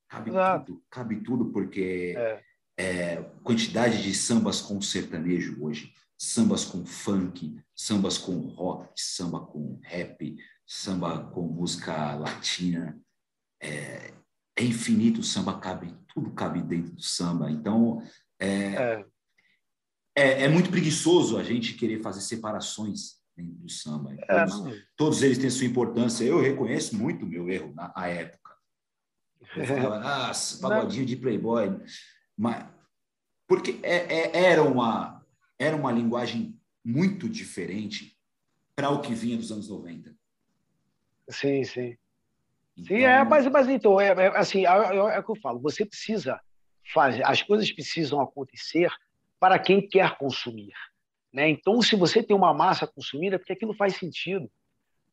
[0.09, 0.67] Cabe Exato.
[0.67, 2.43] tudo, cabe tudo, porque é.
[2.77, 9.79] É, quantidade de sambas com sertanejo hoje, sambas com funk, sambas com rock, samba com
[9.83, 12.99] rap, samba com música latina.
[13.63, 14.13] É,
[14.57, 17.51] é infinito, o samba cabe, tudo cabe dentro do samba.
[17.51, 18.03] Então,
[18.39, 19.05] é, é.
[20.17, 24.15] é, é muito preguiçoso a gente querer fazer separações do samba.
[24.29, 26.25] É, todos, todos, eles têm sua importância.
[26.25, 28.53] Eu reconheço muito o meu erro na época.
[29.57, 31.81] Eu falava, ah, pagodinho de playboy.
[32.37, 32.67] Mas,
[33.47, 35.25] porque é, é, era, uma,
[35.59, 38.17] era uma linguagem muito diferente
[38.75, 40.15] para o que vinha dos anos 90.
[41.29, 41.97] Sim, sim.
[42.77, 42.97] Então...
[42.97, 45.61] Sim, é, mas, mas então, é, é assim, é, é, é o que eu falo,
[45.61, 46.41] você precisa
[46.93, 48.91] fazer, as coisas precisam acontecer
[49.39, 50.73] para quem quer consumir.
[51.33, 51.49] Né?
[51.49, 54.51] Então, se você tem uma massa consumida, é porque aquilo faz sentido.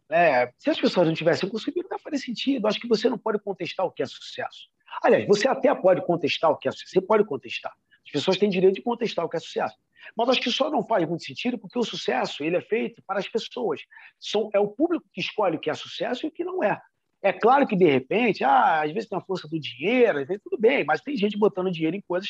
[0.09, 0.51] Né?
[0.57, 2.67] Se as pessoas não tivessem consumido, não faria sentido.
[2.67, 4.67] Acho que você não pode contestar o que é sucesso.
[5.01, 6.91] Aliás, você até pode contestar o que é sucesso.
[6.91, 7.74] Você pode contestar.
[8.05, 9.78] As pessoas têm direito de contestar o que é sucesso.
[10.15, 13.20] Mas acho que só não faz muito sentido porque o sucesso ele é feito para
[13.20, 13.82] as pessoas.
[14.20, 16.82] São, é o público que escolhe o que é sucesso e o que não é.
[17.22, 20.41] É claro que, de repente, ah, às vezes tem a força do dinheiro, às vezes
[20.41, 22.30] tudo bem, mas tem gente botando dinheiro em coisas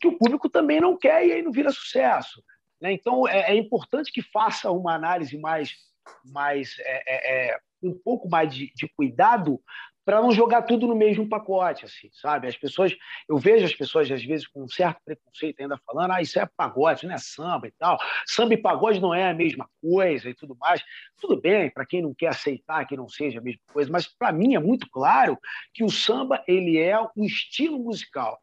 [0.00, 2.42] que o público também não quer e aí não vira sucesso.
[2.80, 2.92] Né?
[2.92, 5.74] Então, é, é, importante que faça uma análise mais,
[6.24, 9.60] mais é, é, é um pouco mais de, de cuidado
[10.08, 12.48] para não jogar tudo no mesmo pacote, assim, sabe?
[12.48, 12.96] As pessoas,
[13.28, 16.48] eu vejo as pessoas às vezes com um certo preconceito ainda falando, ah, isso é
[16.56, 17.98] pagode, não é samba e tal.
[18.24, 20.82] Samba e pagode não é a mesma coisa e tudo mais.
[21.20, 24.32] Tudo bem, para quem não quer aceitar que não seja a mesma coisa, mas para
[24.32, 25.38] mim é muito claro
[25.74, 28.40] que o samba ele é um estilo musical,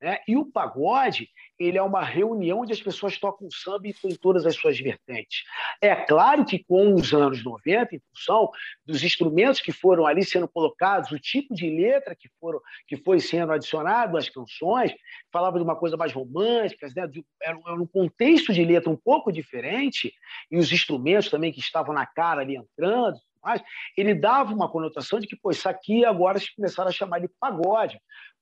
[0.00, 0.18] né?
[0.28, 1.28] E o pagode
[1.58, 5.42] ele é uma reunião onde as pessoas tocam samba em todas as suas vertentes.
[5.80, 8.50] É claro que com os anos 90, em função
[8.84, 13.20] dos instrumentos que foram ali sendo colocados, o tipo de letra que, foram, que foi
[13.20, 14.92] sendo adicionado às canções,
[15.32, 17.10] falava de uma coisa mais romântica, né?
[17.42, 20.12] era um contexto de letra um pouco diferente,
[20.50, 23.62] e os instrumentos também que estavam na cara ali entrando, mas
[23.96, 27.28] ele dava uma conotação de que, pô, isso aqui agora se começaram a chamar de
[27.38, 27.96] pagode,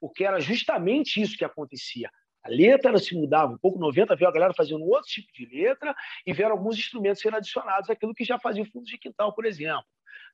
[0.05, 2.11] porque era justamente isso que acontecia.
[2.43, 5.95] A letra se mudava um pouco, 90 veio a galera fazendo outro tipo de letra
[6.27, 9.47] e vieram alguns instrumentos sendo adicionados, aquilo que já fazia o fundo de quintal, por
[9.47, 9.87] exemplo.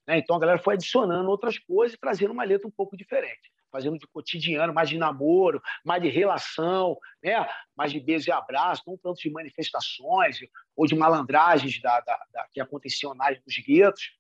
[0.09, 0.19] Né?
[0.19, 3.97] Então a galera foi adicionando outras coisas e trazendo uma letra um pouco diferente, fazendo
[3.97, 7.49] de cotidiano, mais de namoro, mais de relação, né?
[7.77, 10.41] mais de beijo e abraço, não tanto de manifestações
[10.75, 14.19] ou de malandragens da, da, da que aconteciam nas dos guetos.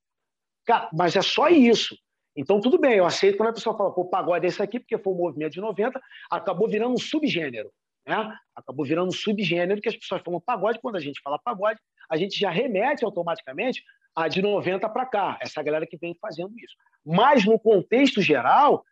[0.92, 1.98] Mas é só isso.
[2.36, 4.96] Então, tudo bem, eu aceito quando a pessoa fala, pô, pagode é esse aqui, porque
[4.98, 6.00] foi um movimento de 90,
[6.30, 7.72] acabou virando um subgênero.
[8.06, 8.36] Né?
[8.54, 10.78] Acabou virando um subgênero que as pessoas falam pagode.
[10.80, 13.82] Quando a gente fala pagode, a gente já remete automaticamente
[14.14, 16.74] a de 90 para cá, essa galera que vem fazendo isso.
[17.04, 18.84] Mas, no contexto geral,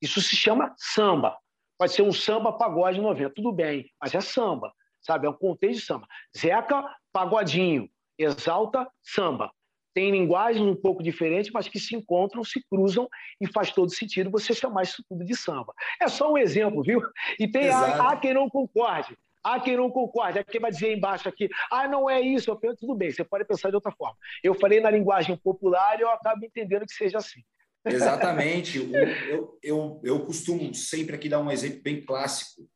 [0.00, 1.36] isso se chama samba.
[1.78, 5.26] Pode ser um samba pagode 90, tudo bem, mas é samba, sabe?
[5.26, 6.06] É um contexto de samba.
[6.36, 7.88] Zeca, pagodinho,
[8.18, 9.50] exalta samba
[9.96, 13.08] têm linguagens um pouco diferentes, mas que se encontram, se cruzam
[13.40, 15.72] e faz todo sentido você chamar isso tudo de samba.
[15.98, 17.00] É só um exemplo, viu?
[17.40, 19.16] E tem há, há, quem não concorde.
[19.42, 22.56] Há quem não concorde, há quem vai dizer embaixo aqui, ah, não é isso, eu
[22.56, 24.16] penso, tudo bem, você pode pensar de outra forma.
[24.42, 27.40] Eu falei na linguagem popular e eu acabo entendendo que seja assim.
[27.86, 28.78] Exatamente.
[29.30, 32.68] eu, eu, eu costumo sempre aqui dar um exemplo bem clássico,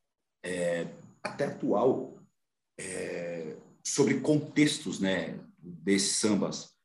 [0.43, 0.87] é,
[1.23, 2.17] até atual,
[2.79, 6.80] é, sobre contextos né, desses sambas.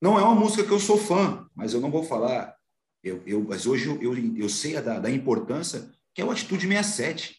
[0.00, 2.56] Não é uma música que eu sou fã, mas eu não vou falar.
[3.02, 6.66] Eu, eu, mas hoje eu, eu, eu sei da, da importância que é o Atitude
[6.66, 7.36] 67.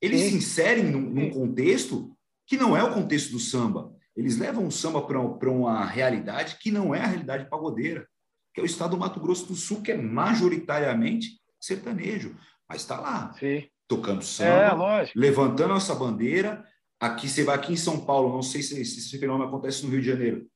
[0.00, 0.30] Eles Sim.
[0.30, 2.16] se inserem num, num, contexto
[2.46, 3.92] que não é o contexto do samba.
[4.14, 8.06] Eles levam o samba para uma realidade que não é a realidade pagodeira,
[8.54, 12.36] que é o estado do Mato Grosso do Sul, que é majoritariamente sertanejo.
[12.68, 13.64] Mas está lá, Sim.
[13.86, 16.64] tocando samba, é, levantando essa bandeira.
[16.98, 19.90] Aqui, você vai aqui em São Paulo, não sei se, se esse fenômeno acontece no
[19.90, 20.46] Rio de Janeiro.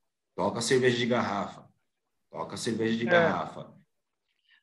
[0.40, 1.68] Toca cerveja de garrafa.
[2.30, 3.10] Toca cerveja de é.
[3.10, 3.74] garrafa.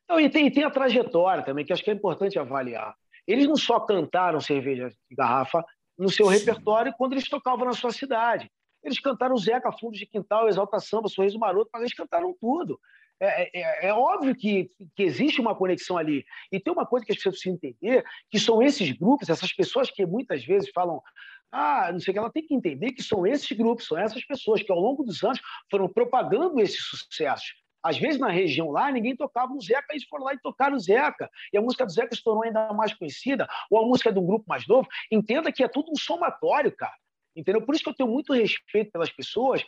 [0.09, 2.95] Não, e tem, tem a trajetória também, que acho que é importante avaliar.
[3.27, 5.63] Eles não só cantaram cerveja de garrafa
[5.95, 6.39] no seu Sim.
[6.39, 8.49] repertório quando eles tocavam na sua cidade.
[8.83, 12.79] Eles cantaram Zeca, Fundo de Quintal, Exalta Samba, Sorriso Maroto, mas eles cantaram tudo.
[13.19, 16.25] É, é, é, óbvio que, que existe uma conexão ali.
[16.51, 19.91] E tem uma coisa que as pessoas precisam entender, que são esses grupos, essas pessoas
[19.91, 21.03] que muitas vezes falam,
[21.51, 24.23] ah, não sei o que, ela tem que entender que são esses grupos, são essas
[24.25, 25.39] pessoas que ao longo dos anos
[25.69, 27.55] foram propagando esses sucessos.
[27.81, 30.79] Às vezes, na região lá, ninguém tocava o Zeca, eles foram lá e tocaram o
[30.79, 31.29] Zeca.
[31.53, 34.25] E a música do Zeca se tornou ainda mais conhecida, ou a música de um
[34.25, 34.87] grupo mais novo.
[35.11, 36.95] Entenda que é tudo um somatório, cara.
[37.35, 37.61] Entendeu?
[37.61, 39.63] Por isso que eu tenho muito respeito pelas pessoas,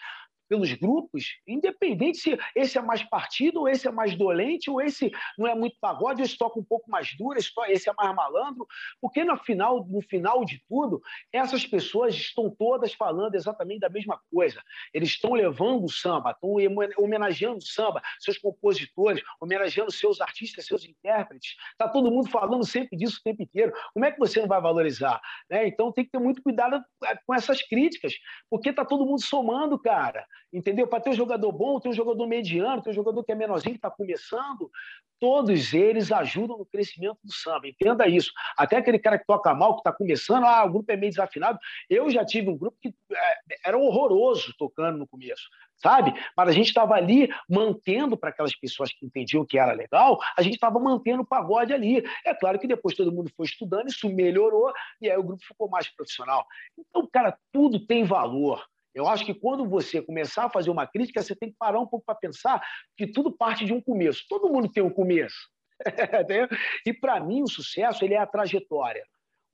[0.50, 5.12] pelos grupos, independente se esse é mais partido, ou esse é mais dolente, ou esse
[5.38, 8.68] não é muito pagode, esse toca um pouco mais duro, esse é mais malandro,
[9.00, 14.20] porque no final, no final de tudo, essas pessoas estão todas falando exatamente da mesma
[14.32, 14.62] coisa.
[14.94, 16.56] Eles estão levando o samba, estão
[16.98, 21.56] homenageando o samba, seus compositores, homenageando seus artistas, seus intérpretes.
[21.72, 23.72] Está todo mundo falando sempre disso o tempo inteiro.
[23.94, 25.22] Como é que você não vai valorizar?
[25.50, 25.68] Né?
[25.68, 28.14] Então tem que ter muito cuidado eh, com essas críticas,
[28.50, 30.26] porque está todo mundo somando, cara.
[30.52, 30.88] Entendeu?
[30.88, 33.74] Para ter um jogador bom, ter um jogador mediano, ter um jogador que é menorzinho,
[33.74, 34.72] que está começando,
[35.20, 37.68] todos eles ajudam no crescimento do samba.
[37.68, 38.32] Entenda isso.
[38.58, 41.60] Até aquele cara que toca mal, que está começando, ah, o grupo é meio desafinado.
[41.90, 46.14] Eu já tive um grupo que é, era horroroso tocando no começo, sabe?
[46.36, 50.42] Mas a gente estava ali mantendo para aquelas pessoas que entendiam que era legal, a
[50.42, 52.04] gente estava mantendo o pagode ali.
[52.26, 55.70] É claro que depois todo mundo foi estudando, isso melhorou, e aí o grupo ficou
[55.70, 56.46] mais profissional.
[56.78, 58.66] Então, cara, tudo tem valor.
[58.94, 61.88] Eu acho que quando você começar a fazer uma crítica, você tem que parar um
[61.88, 62.62] pouco para pensar
[62.98, 64.26] que tudo parte de um começo.
[64.28, 65.50] Todo mundo tem um começo.
[66.86, 69.06] e para mim o sucesso ele é a trajetória.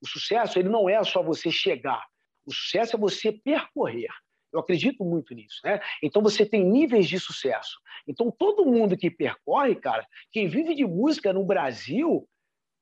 [0.02, 2.04] O sucesso ele não é só você chegar.
[2.44, 4.10] O sucesso é você percorrer.
[4.52, 5.80] Eu acredito muito nisso, né?
[6.02, 7.78] Então você tem níveis de sucesso.
[8.06, 12.26] Então todo mundo que percorre, cara, quem vive de música no Brasil,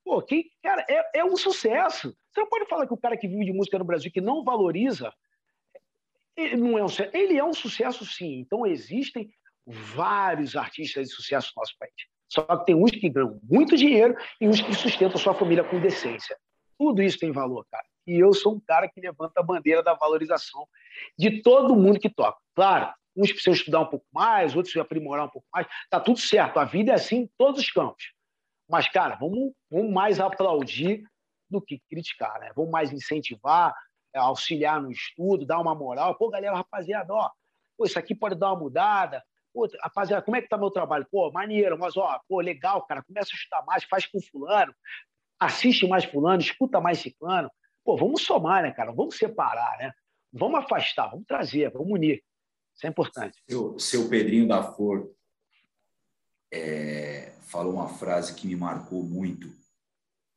[0.04, 2.14] pô, quem, cara, é, é um sucesso.
[2.30, 4.44] Você não pode falar que o cara que vive de música no Brasil que não
[4.44, 5.12] valoriza
[6.36, 8.40] ele não é um, ele é um sucesso, sim.
[8.40, 9.30] Então, existem
[9.66, 11.92] vários artistas de sucesso no nosso país.
[12.28, 15.80] Só que tem uns que ganham muito dinheiro e uns que sustentam sua família com
[15.80, 16.36] decência.
[16.78, 17.84] Tudo isso tem valor, cara.
[18.06, 20.66] E eu sou um cara que levanta a bandeira da valorização
[21.16, 22.38] de todo mundo que toca.
[22.54, 25.66] Claro, uns precisam estudar um pouco mais, outros precisam aprimorar um pouco mais.
[25.88, 26.58] Tá tudo certo.
[26.58, 28.12] A vida é assim em todos os campos.
[28.68, 31.04] Mas, cara, vamos, vamos mais aplaudir
[31.48, 32.50] do que criticar, né?
[32.56, 33.74] Vamos mais incentivar,
[34.14, 36.14] auxiliar no estudo, dar uma moral.
[36.16, 37.30] Pô, galera, rapaziada, ó,
[37.76, 39.22] pô, isso aqui pode dar uma mudada.
[39.52, 41.06] Pô, rapaziada, como é que tá meu trabalho?
[41.10, 44.74] Pô, maneiro, mas ó, pô, legal, cara, começa a estudar mais, faz com fulano,
[45.38, 47.50] assiste mais fulano, escuta mais ciclano.
[47.84, 48.92] Pô, vamos somar, né, cara?
[48.92, 49.92] Vamos separar, né?
[50.32, 52.22] Vamos afastar, vamos trazer, vamos unir.
[52.74, 53.38] Isso é importante.
[53.48, 55.08] Seu, seu Pedrinho da Flor
[56.52, 59.48] é, falou uma frase que me marcou muito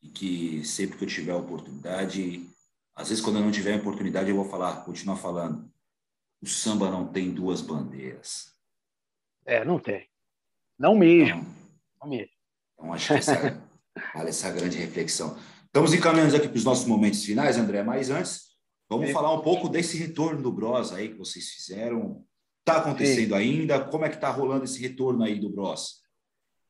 [0.01, 2.47] e que sempre que eu tiver a oportunidade
[2.97, 5.71] às vezes, quando eu não tiver oportunidade, eu vou falar, continuar falando.
[6.41, 8.51] O samba não tem duas bandeiras.
[9.45, 10.09] É, não tem.
[10.79, 11.41] Não mesmo.
[11.41, 11.55] Então,
[12.01, 12.31] não mesmo.
[12.73, 13.63] Então, acho que essa,
[14.15, 15.37] vale essa grande reflexão.
[15.65, 18.47] Estamos encaminhando aqui para os nossos momentos finais, André, mas antes,
[18.89, 19.13] vamos é.
[19.13, 22.25] falar um pouco desse retorno do Bros aí que vocês fizeram.
[22.61, 23.35] Está acontecendo Sim.
[23.35, 23.79] ainda?
[23.79, 26.01] Como é que está rolando esse retorno aí do Bros?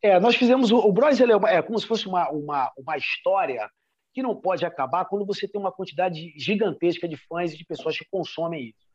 [0.01, 1.23] É, nós fizemos o, o Bros é,
[1.55, 3.71] é, como se fosse uma, uma, uma história
[4.17, 7.95] que não pode acabar quando você tem uma quantidade gigantesca de fãs e de pessoas
[7.95, 8.87] que consomem isso.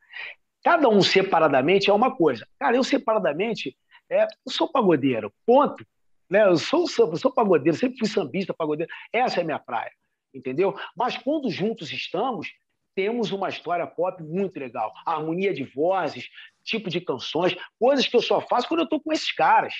[0.61, 2.45] Cada um separadamente é uma coisa.
[2.59, 3.73] Cara, eu separadamente,
[4.09, 5.87] é, eu sou pagodeiro, ponto.
[6.29, 6.43] Né?
[6.43, 8.91] Eu sou, eu sou pagodeiro, sempre fui sambista, pagodeiro.
[9.13, 9.93] Essa é a minha praia,
[10.33, 10.77] entendeu?
[10.93, 12.51] Mas quando juntos estamos,
[12.93, 14.91] temos uma história pop muito legal.
[15.05, 16.27] harmonia de vozes,
[16.65, 19.73] tipo de canções, coisas que eu só faço quando eu estou com esses caras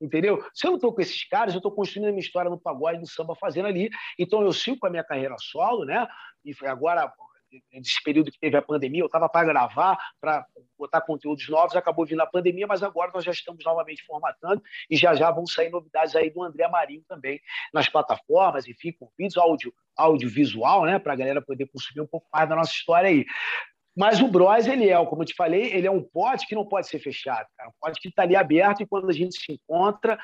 [0.00, 0.44] entendeu?
[0.54, 2.98] Se eu não estou com esses caras, eu estou construindo a minha história no pagode,
[2.98, 3.90] no samba, fazendo ali.
[4.18, 6.06] Então, eu sigo com a minha carreira solo, né?
[6.44, 7.12] E agora,
[7.72, 10.46] nesse período que teve a pandemia, eu estava para gravar, para
[10.78, 14.96] botar conteúdos novos, acabou vindo a pandemia, mas agora nós já estamos novamente formatando e
[14.96, 17.40] já já vão sair novidades aí do André Marinho também
[17.72, 22.26] nas plataformas, enfim, com vídeos, áudio, audiovisual, né, para a galera poder consumir um pouco
[22.32, 23.26] mais da nossa história aí.
[23.96, 26.66] Mas o Bros, ele é, como eu te falei, ele é um pote que não
[26.66, 27.70] pode ser fechado, cara.
[27.70, 30.18] um pote que está ali aberto e quando a gente se encontra,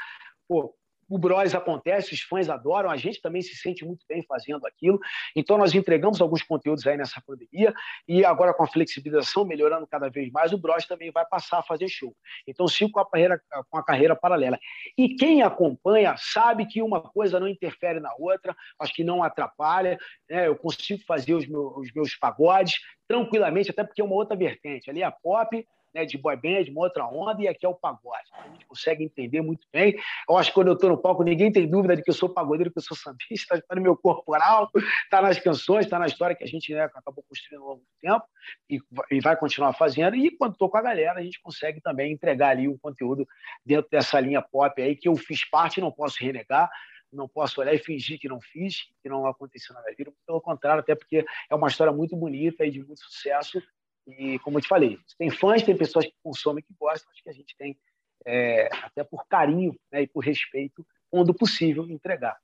[0.48, 0.74] pô,
[1.08, 4.98] o Bros acontece, os fãs adoram, a gente também se sente muito bem fazendo aquilo.
[5.34, 7.72] Então, nós entregamos alguns conteúdos aí nessa pandemia
[8.08, 11.62] e agora com a flexibilização melhorando cada vez mais, o Bros também vai passar a
[11.62, 12.14] fazer show.
[12.46, 13.40] Então, sigo com a carreira,
[13.70, 14.58] com a carreira paralela.
[14.96, 19.98] E quem acompanha sabe que uma coisa não interfere na outra, acho que não atrapalha.
[20.28, 20.48] Né?
[20.48, 24.90] Eu consigo fazer os meus, os meus pagodes tranquilamente, até porque é uma outra vertente.
[24.90, 25.64] Ali é a pop,
[25.96, 28.28] né, de boy band, uma outra onda, e aqui é o pagode.
[28.32, 29.96] A gente consegue entender muito bem.
[30.28, 32.28] Eu acho que quando eu estou no palco, ninguém tem dúvida de que eu sou
[32.28, 34.70] pagodeiro, que eu sou sambista, está no meu corporal,
[35.04, 38.00] está nas canções, está na história que a gente né, acabou construindo ao longo do
[38.00, 38.24] tempo
[38.68, 38.78] e,
[39.10, 40.14] e vai continuar fazendo.
[40.16, 43.26] E quando estou com a galera, a gente consegue também entregar ali um conteúdo
[43.64, 46.68] dentro dessa linha pop aí, que eu fiz parte não posso renegar
[47.12, 50.12] não posso olhar e fingir que não fiz, que não aconteceu na minha vida.
[50.26, 53.62] Pelo contrário, até porque é uma história muito bonita e de muito sucesso
[54.06, 57.30] e, como eu te falei, tem fãs, tem pessoas que consomem, que gostam, acho que
[57.30, 57.76] a gente tem,
[58.24, 62.36] é, até por carinho né, e por respeito, quando possível, entregar.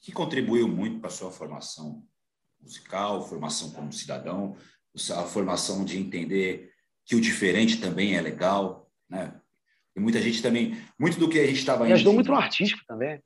[0.00, 2.04] Que contribuiu muito para a sua formação
[2.60, 4.56] musical, formação como cidadão,
[5.16, 6.72] a formação de entender
[7.04, 9.38] que o diferente também é legal, né?
[9.96, 11.88] E muita gente também, muito do que a gente estava...
[11.88, 13.22] E ajudou muito no artístico também.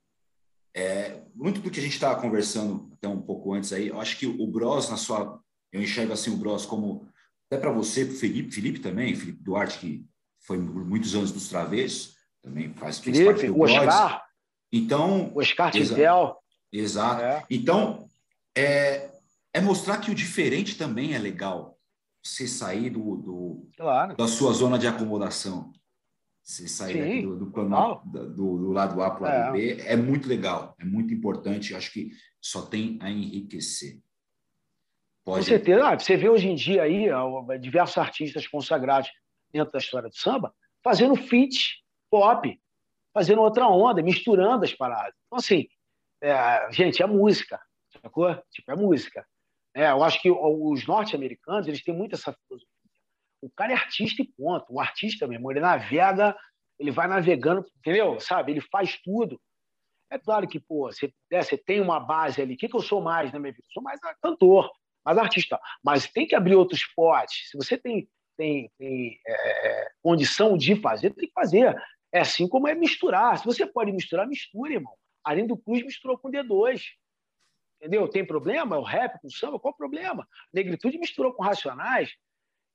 [0.74, 4.18] É, muito do que a gente estava conversando até um pouco antes aí, eu acho
[4.18, 5.40] que o Bros, na sua...
[5.72, 7.08] Eu enxergo assim o Bros como
[7.50, 10.06] até para você, para Felipe, Felipe também, Felipe Duarte, que
[10.40, 14.22] foi por muitos anos dos Travessos, também faz Felipe, parte do Oscar.
[14.70, 16.36] Então, o Oscar Tidel.
[16.70, 17.22] Exato.
[17.22, 17.46] É.
[17.50, 18.06] Então,
[18.54, 19.10] é,
[19.54, 21.78] é mostrar que o diferente também é legal.
[22.22, 24.14] Você sair do, do claro.
[24.14, 25.72] da sua zona de acomodação.
[26.42, 29.76] Você sair do, do, plano, do, do, lado A para o lado é.
[29.76, 31.74] B é muito legal, é muito importante.
[31.74, 34.00] Acho que só tem a enriquecer.
[35.28, 35.40] Pode.
[35.40, 35.86] Com certeza.
[35.86, 37.06] Ah, você vê hoje em dia aí
[37.60, 39.10] diversos artistas consagrados
[39.52, 42.58] dentro da história do samba fazendo feat pop,
[43.12, 45.14] fazendo outra onda, misturando as paradas.
[45.26, 45.68] Então, assim,
[46.22, 47.60] é, gente, é música,
[48.02, 48.34] sacou?
[48.50, 49.26] Tipo, é música.
[49.74, 52.72] É, eu acho que os norte-americanos eles têm muito essa filosofia.
[53.42, 54.72] O cara é artista e ponto.
[54.72, 56.34] O artista mesmo, ele navega,
[56.78, 58.18] ele vai navegando, entendeu?
[58.18, 58.52] Sabe?
[58.52, 59.38] Ele faz tudo.
[60.10, 62.54] É claro que, pô, você, né, você tem uma base ali.
[62.54, 63.64] O que, que eu sou mais na minha vida?
[63.68, 64.70] Eu sou mais cantor
[65.14, 65.58] mais artista.
[65.82, 67.50] Mas tem que abrir outros potes.
[67.50, 71.76] Se você tem, tem, tem é, é, condição de fazer, tem que fazer.
[72.12, 73.38] É assim como é misturar.
[73.38, 74.94] Se você pode misturar, misture, irmão.
[75.24, 76.82] Além do Cruz misturou com D2.
[77.80, 78.08] Entendeu?
[78.08, 78.78] Tem problema?
[78.78, 79.58] O rap com o samba?
[79.58, 80.26] Qual o problema?
[80.52, 82.10] Negritude misturou com Racionais.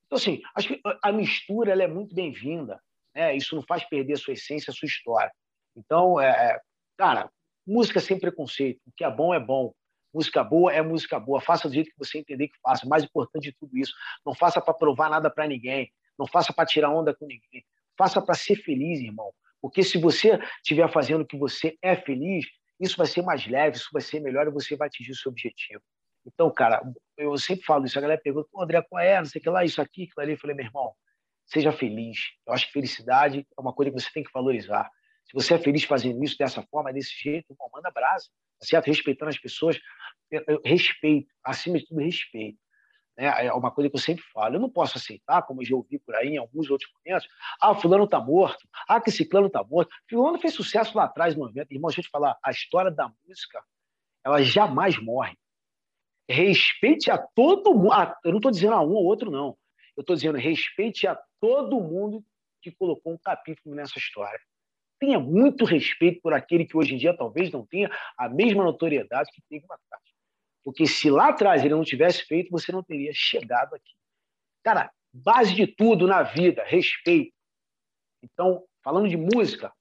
[0.06, 2.82] Então, assim, acho que a mistura ela é muito bem-vinda.
[3.14, 3.36] Né?
[3.36, 5.32] Isso não faz perder a sua essência, a sua história.
[5.76, 6.62] Então, é, é
[6.98, 7.30] cara,
[7.66, 8.82] música sem preconceito.
[8.88, 9.74] O que é bom é bom.
[10.14, 11.42] Música boa é música boa.
[11.42, 12.88] Faça do jeito que você entender que faça.
[12.88, 13.94] Mais importante de tudo isso,
[14.26, 15.92] não faça para provar nada para ninguém.
[16.18, 17.66] Não faça para tirar onda com ninguém.
[17.98, 19.34] Faça para ser feliz, irmão.
[19.62, 22.46] Porque se você estiver fazendo o que você é feliz,
[22.80, 25.32] isso vai ser mais leve, isso vai ser melhor e você vai atingir o seu
[25.32, 25.82] objetivo.
[26.26, 26.82] Então, cara,
[27.18, 27.98] eu sempre falo isso.
[27.98, 29.18] A galera pergunta, André, qual é?
[29.18, 30.32] Não sei o que lá, isso aqui, aquilo ali.
[30.34, 30.94] Eu falei, meu irmão,
[31.46, 32.18] seja feliz.
[32.46, 34.90] Eu acho que felicidade é uma coisa que você tem que valorizar.
[35.26, 38.28] Se você é feliz fazendo isso dessa forma, desse jeito, manda brasa,
[38.60, 38.88] tá certo?
[38.88, 39.80] Respeitando as pessoas,
[40.66, 42.58] respeito, acima de tudo, respeito.
[43.18, 43.46] Né?
[43.46, 44.56] É uma coisa que eu sempre falo.
[44.56, 47.28] Eu não posso aceitar, como eu já ouvi por aí em alguns outros momentos,
[47.62, 49.92] ah, fulano está morto, ah, que ciclano está morto.
[50.10, 51.74] Fulano fez sucesso lá atrás, no 90.
[51.74, 53.64] Irmão, deixa eu te falar, a história da música,
[54.24, 55.38] ela jamais morre.
[56.30, 57.94] Respeite a todo mundo.
[58.24, 59.58] Eu não estou dizendo a um ou outro, não.
[59.96, 62.24] Eu estou dizendo respeite a todo mundo
[62.62, 64.40] que colocou um capítulo nessa história.
[65.00, 69.30] Tenha muito respeito por aquele que hoje em dia talvez não tenha a mesma notoriedade
[69.34, 70.13] que teve lá atrás.
[70.64, 73.94] Porque se lá atrás ele não tivesse feito, você não teria chegado aqui.
[74.64, 77.34] Cara, base de tudo na vida, respeito.
[78.24, 79.74] Então, falando de música,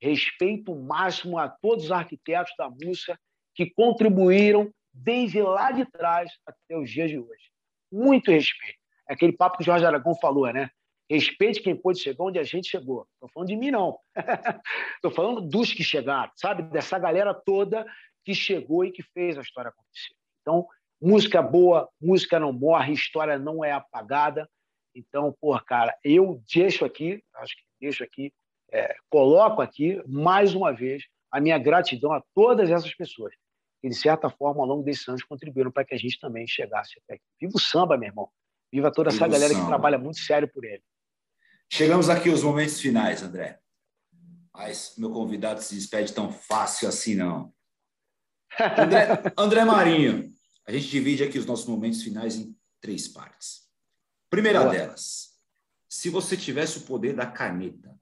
[0.00, 3.18] respeito máximo a todos os arquitetos da música
[3.54, 7.50] que contribuíram desde lá de trás até os dias de hoje.
[7.92, 8.78] Muito respeito.
[9.08, 10.70] É aquele papo que o Jorge Aragão falou, né?
[11.10, 13.06] Respeite quem pôde chegar onde a gente chegou.
[13.14, 13.98] Estou falando de mim, não.
[14.96, 16.62] Estou falando dos que chegaram, sabe?
[16.62, 17.84] Dessa galera toda
[18.24, 20.14] que chegou e que fez a história acontecer.
[20.40, 20.66] Então,
[21.00, 24.48] música boa, música não morre, história não é apagada.
[24.94, 28.32] Então, pô, cara, eu deixo aqui, acho que deixo aqui,
[28.72, 33.34] é, coloco aqui, mais uma vez, a minha gratidão a todas essas pessoas
[33.82, 36.94] que, de certa forma, ao longo desses anos, contribuíram para que a gente também chegasse
[37.04, 37.24] até aqui.
[37.40, 38.30] Viva o samba, meu irmão.
[38.72, 40.82] Viva toda essa Viva galera que trabalha muito sério por ele.
[41.70, 43.58] Chegamos aqui aos momentos finais, André.
[44.54, 47.52] Mas meu convidado se despede tão fácil assim, não.
[48.78, 50.32] André, André Marinho,
[50.66, 53.68] a gente divide aqui os nossos momentos finais em três partes.
[54.30, 54.72] Primeira Boa.
[54.72, 55.38] delas,
[55.88, 57.94] se você tivesse o poder da caneta,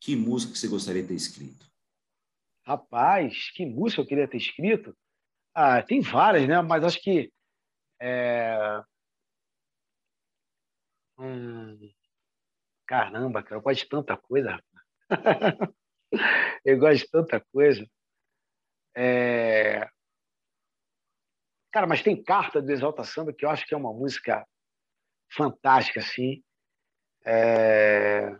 [0.00, 1.70] que música você gostaria de ter escrito?
[2.64, 4.96] Rapaz, que música eu queria ter escrito?
[5.54, 6.60] Ah, tem várias, né?
[6.62, 7.32] Mas acho que.
[8.00, 8.82] É...
[11.18, 11.92] Hum...
[12.86, 14.62] Caramba, cara, eu gosto de tanta coisa.
[16.64, 17.86] eu gosto de tanta coisa.
[18.96, 19.88] É...
[21.72, 24.46] Cara, mas tem Carta do Exalta Samba, que eu acho que é uma música
[25.32, 26.42] fantástica, assim.
[27.24, 28.36] É...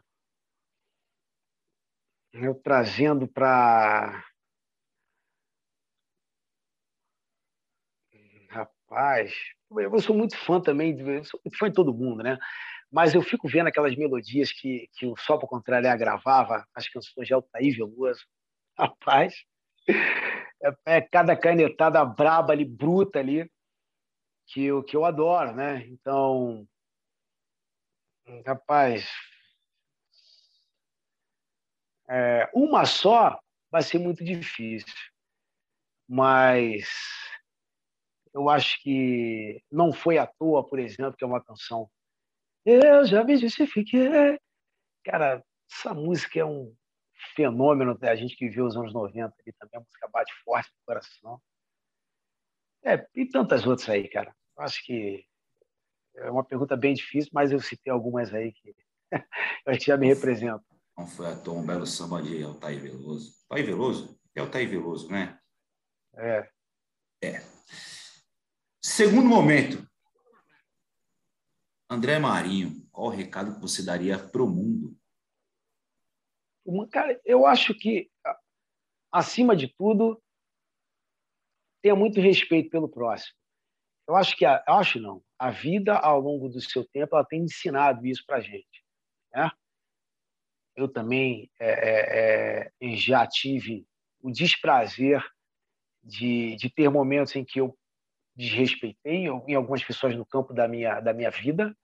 [2.33, 4.25] Eu trazendo para.
[8.49, 9.33] Rapaz,
[9.71, 12.39] eu sou muito fã também, eu sou muito fã de todo mundo, né?
[12.91, 17.27] Mas eu fico vendo aquelas melodias que, que o Só para Contrário gravava, as canções
[17.27, 18.27] de Altair Veloso.
[18.79, 19.35] Rapaz,
[19.89, 23.51] é, é, cada canetada braba ali, bruta ali,
[24.47, 25.87] que eu, que eu adoro, né?
[25.87, 26.67] Então,
[28.47, 29.09] rapaz,
[32.09, 33.39] é, uma só
[33.71, 34.93] vai ser muito difícil,
[36.09, 36.89] mas
[38.35, 41.91] eu acho que não foi à toa, por exemplo, que é uma canção.
[42.65, 44.39] Eu já me justifiquei.
[45.05, 46.75] Cara, essa música é um
[47.35, 50.85] fenômeno da gente que viu os anos 90 ali também, a música bate forte no
[50.87, 51.43] coração.
[52.85, 54.35] É, e tantas outras aí, cara.
[54.59, 55.25] Acho que
[56.17, 58.75] é uma pergunta bem difícil, mas eu citei algumas aí que
[59.67, 60.65] eu já me representam.
[60.97, 63.35] Não foi à toa um belo samba de Altair Veloso.
[63.49, 64.21] Altair Veloso?
[64.35, 65.39] É Altair Veloso, né?
[66.15, 66.51] É.
[67.23, 67.43] É.
[68.83, 69.89] Segundo momento.
[71.89, 74.97] André Marinho, qual o recado que você daria para o mundo?
[76.91, 78.11] Cara, eu acho que,
[79.13, 80.23] acima de tudo,
[81.83, 83.35] tenha muito respeito pelo próximo.
[84.09, 87.43] Eu acho que, a, acho não, a vida ao longo do seu tempo ela tem
[87.43, 88.85] ensinado isso para a gente.
[89.33, 89.51] Né?
[90.81, 93.87] eu também é, é, é, já tive
[94.23, 95.25] o desprazer
[96.03, 97.77] de, de ter momentos em que eu
[98.35, 101.77] desrespeitei em algumas pessoas no campo da minha, da minha vida,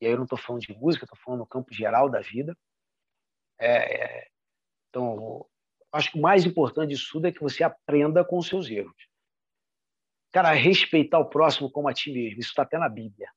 [0.00, 2.56] e aí eu não estou falando de música, estou falando no campo geral da vida.
[3.64, 4.28] É, é,
[4.90, 5.46] então,
[5.92, 8.96] acho que o mais importante disso tudo é que você aprenda com os seus erros.
[10.32, 13.30] Cara, respeitar o próximo como a ti mesmo, isso está até na Bíblia.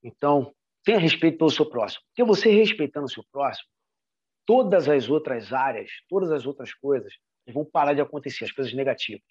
[0.00, 0.54] Então,
[0.84, 2.04] tenha respeito pelo seu próximo.
[2.06, 3.68] Porque você respeitando o seu próximo,
[4.46, 7.12] todas as outras áreas, todas as outras coisas
[7.48, 9.26] vão parar de acontecer, as coisas negativas.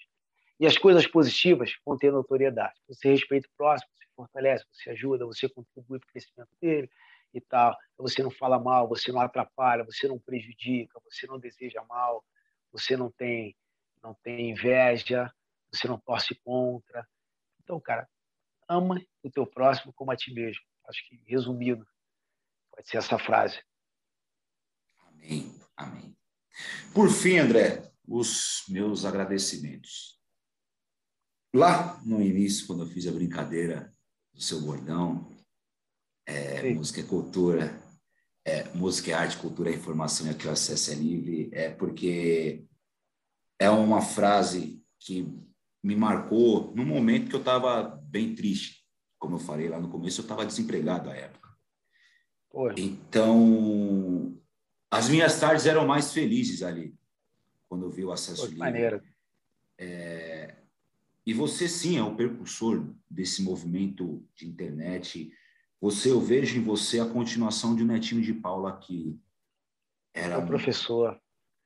[0.60, 2.76] E as coisas positivas vão ter notoriedade.
[2.90, 6.90] Você respeita o próximo, você fortalece, você ajuda, você contribui para o crescimento dele
[7.34, 7.76] e tal.
[7.98, 12.24] Você não fala mal, você não atrapalha, você não prejudica, você não deseja mal,
[12.72, 13.56] você não tem,
[14.02, 15.34] não tem inveja,
[15.72, 17.08] você não torce contra.
[17.64, 18.08] Então, cara,
[18.68, 20.62] ama o teu próximo como a ti mesmo.
[20.88, 21.86] Acho que, resumido,
[22.72, 23.62] pode ser essa frase.
[25.08, 25.54] Amém.
[25.76, 26.16] Amém.
[26.94, 30.20] Por fim, André, os meus agradecimentos.
[31.54, 33.94] Lá no início, quando eu fiz a brincadeira
[34.34, 35.30] do seu bordão,
[36.26, 37.80] é, música é cultura,
[38.44, 42.66] é, música é arte, cultura é informação e aqui o acesso é livre, é porque
[43.60, 45.28] é uma frase que
[45.84, 48.84] me marcou num momento que eu estava bem triste.
[49.20, 51.50] Como eu falei lá no começo, eu estava desempregado à época.
[52.78, 54.40] Então,
[54.90, 56.96] as minhas tardes eram mais felizes ali,
[57.68, 58.60] quando eu vi o acesso Pô, livre.
[58.60, 59.04] Maneiro.
[59.78, 60.56] É,
[61.26, 65.32] e você, sim, é o percursor desse movimento de internet.
[65.82, 69.20] Você, eu vejo em você a continuação de um Netinho de Paula que
[70.14, 71.20] era o professor.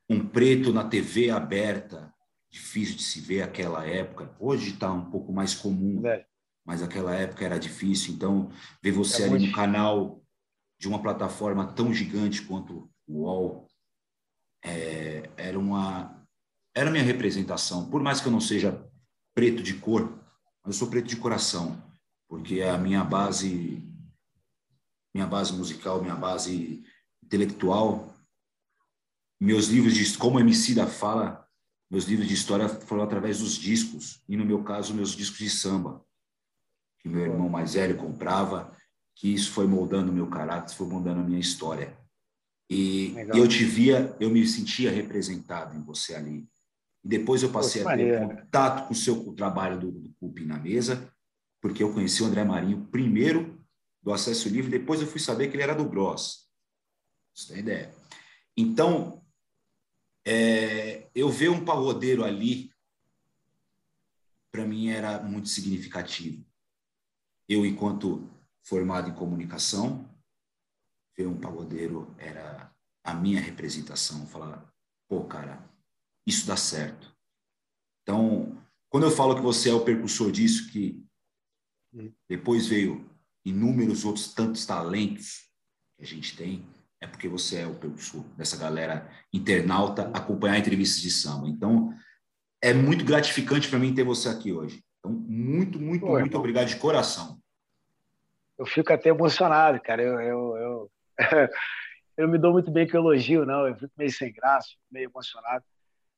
[0.09, 2.13] Um, um preto na TV aberta,
[2.49, 4.35] difícil de se ver aquela época.
[4.39, 6.25] Hoje está um pouco mais comum, é.
[6.65, 8.13] mas aquela época era difícil.
[8.13, 8.49] Então,
[8.81, 10.23] ver você é ali no canal
[10.79, 13.67] de uma plataforma tão gigante quanto UOL,
[14.63, 16.15] é, era uma
[16.75, 17.89] era minha representação.
[17.89, 18.85] Por mais que eu não seja
[19.35, 20.17] preto de cor,
[20.65, 21.81] eu sou preto de coração,
[22.27, 23.83] porque é a minha base
[25.19, 26.81] minha base musical, minha base
[27.21, 28.15] intelectual,
[29.39, 31.45] meus livros de como MC da fala,
[31.91, 35.49] meus livros de história foram através dos discos e no meu caso meus discos de
[35.49, 36.05] samba
[36.99, 38.75] que meu irmão mais velho comprava,
[39.15, 41.97] que isso foi moldando o meu caráter, foi moldando a minha história.
[42.69, 46.47] E, eu te via, eu me sentia representado em você ali.
[47.03, 48.43] E depois eu passei Poxa, a ter maneiro.
[48.43, 51.09] contato com o seu trabalho do, do Cupim na mesa,
[51.61, 53.58] porque eu conheci o André Marinho primeiro
[54.09, 56.49] do Acesso Livre, depois eu fui saber que ele era do Gross.
[57.31, 57.93] Você tem ideia?
[58.57, 59.23] Então,
[60.25, 62.73] é, eu ver um pagodeiro ali,
[64.51, 66.43] para mim era muito significativo.
[67.47, 68.27] Eu, enquanto
[68.63, 70.09] formado em comunicação,
[71.15, 74.25] ver um pagodeiro era a minha representação.
[74.25, 74.73] Falar,
[75.07, 75.69] pô, cara,
[76.25, 77.15] isso dá certo.
[78.01, 81.05] Então, quando eu falo que você é o percussor disso, que
[82.27, 83.08] depois veio
[83.49, 85.49] inúmeros outros tantos talentos
[85.97, 86.65] que a gente tem,
[87.01, 91.47] é porque você é o percussor dessa galera internauta acompanhar entrevistas de samba.
[91.47, 91.93] Então,
[92.61, 94.83] é muito gratificante para mim ter você aqui hoje.
[94.99, 97.39] Então, muito, muito, Pô, muito obrigado de coração.
[98.57, 100.03] Eu fico até emocionado, cara.
[100.03, 100.91] Eu, eu, eu,
[102.17, 103.65] eu me dou muito bem com elogio, não.
[103.65, 105.63] Eu fico meio sem graça, meio emocionado.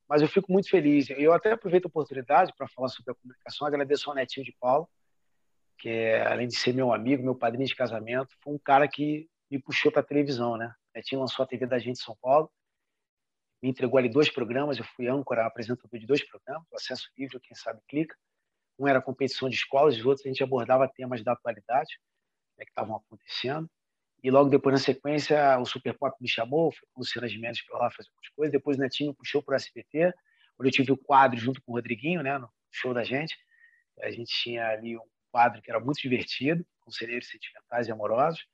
[0.10, 1.08] Mas eu fico muito feliz.
[1.12, 3.68] Eu até aproveito a oportunidade para falar sobre a comunicação.
[3.68, 4.90] Agradeço ao Netinho de Paulo,
[5.82, 9.28] que é, além de ser meu amigo, meu padrinho de casamento, foi um cara que
[9.50, 10.72] me puxou para a televisão, né?
[10.96, 12.52] Netinho lançou a TV da gente em São Paulo,
[13.64, 17.40] me entregou ali dois programas, eu fui âncora, apresentador de dois programas, o Acesso Livre,
[17.40, 18.16] quem sabe clica.
[18.78, 22.00] Um era competição de escolas, os outros a gente abordava temas da atualidade,
[22.58, 23.70] né, que estavam acontecendo.
[24.24, 27.64] E logo depois, na sequência, o Super Pop me chamou, foi com o Luciana Gimenez
[27.66, 28.52] para lá fazer algumas coisas.
[28.52, 30.14] Depois o Netinho puxou para o SBT,
[30.60, 33.36] onde eu tive o quadro junto com o Rodriguinho, né, no show da gente.
[34.00, 38.46] A gente tinha ali um quadro que era muito divertido, conselheiros sentimentais e amorosos.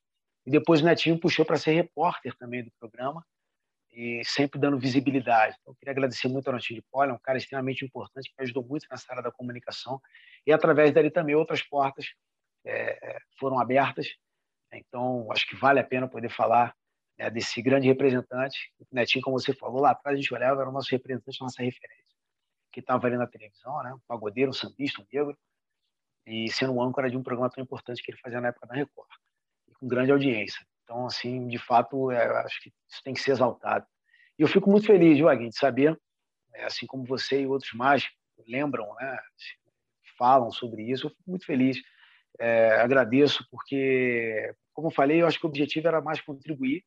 [0.46, 3.26] E depois o Netinho puxou para ser repórter também do programa,
[3.92, 5.58] e sempre dando visibilidade.
[5.60, 8.44] Então, eu queria agradecer muito ao Netinho de Poli, é um cara extremamente importante que
[8.44, 10.00] ajudou muito nessa área da comunicação.
[10.46, 12.06] E através dali também outras portas
[12.64, 14.08] é, foram abertas
[14.72, 16.76] então, acho que vale a pena poder falar
[17.18, 18.72] né, desse grande representante.
[18.80, 21.64] O Netinho, como você falou, lá atrás a gente olhava, era o nosso representante, nossa
[21.64, 22.06] referência.
[22.72, 23.94] Que estava ali na televisão, né?
[23.94, 25.38] um pagodeiro, um sambista, um negro,
[26.28, 28.76] e sendo um âncora de um programa tão importante que ele fazia na época da
[28.76, 29.10] Record,
[29.80, 30.66] com grande audiência.
[30.84, 33.86] Então, assim, de fato, é, acho que isso tem que ser exaltado.
[34.38, 36.00] E eu fico muito feliz, Joaquim, de saber,
[36.54, 38.08] é, assim como você e outros mais
[38.48, 39.20] lembram, né,
[40.18, 41.82] falam sobre isso, eu fico muito feliz
[42.40, 46.84] é, agradeço porque, como eu falei, eu acho que o objetivo era mais contribuir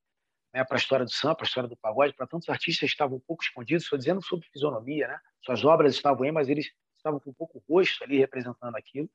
[0.54, 2.94] né, para a história do samba, para a história do pagode, para tantos artistas que
[2.94, 5.18] estavam um pouco escondidos, estou dizendo sobre fisionomia, né?
[5.44, 6.70] Suas obras estavam aí, mas eles
[7.00, 9.10] estavam com um pouco rosto ali representando aquilo.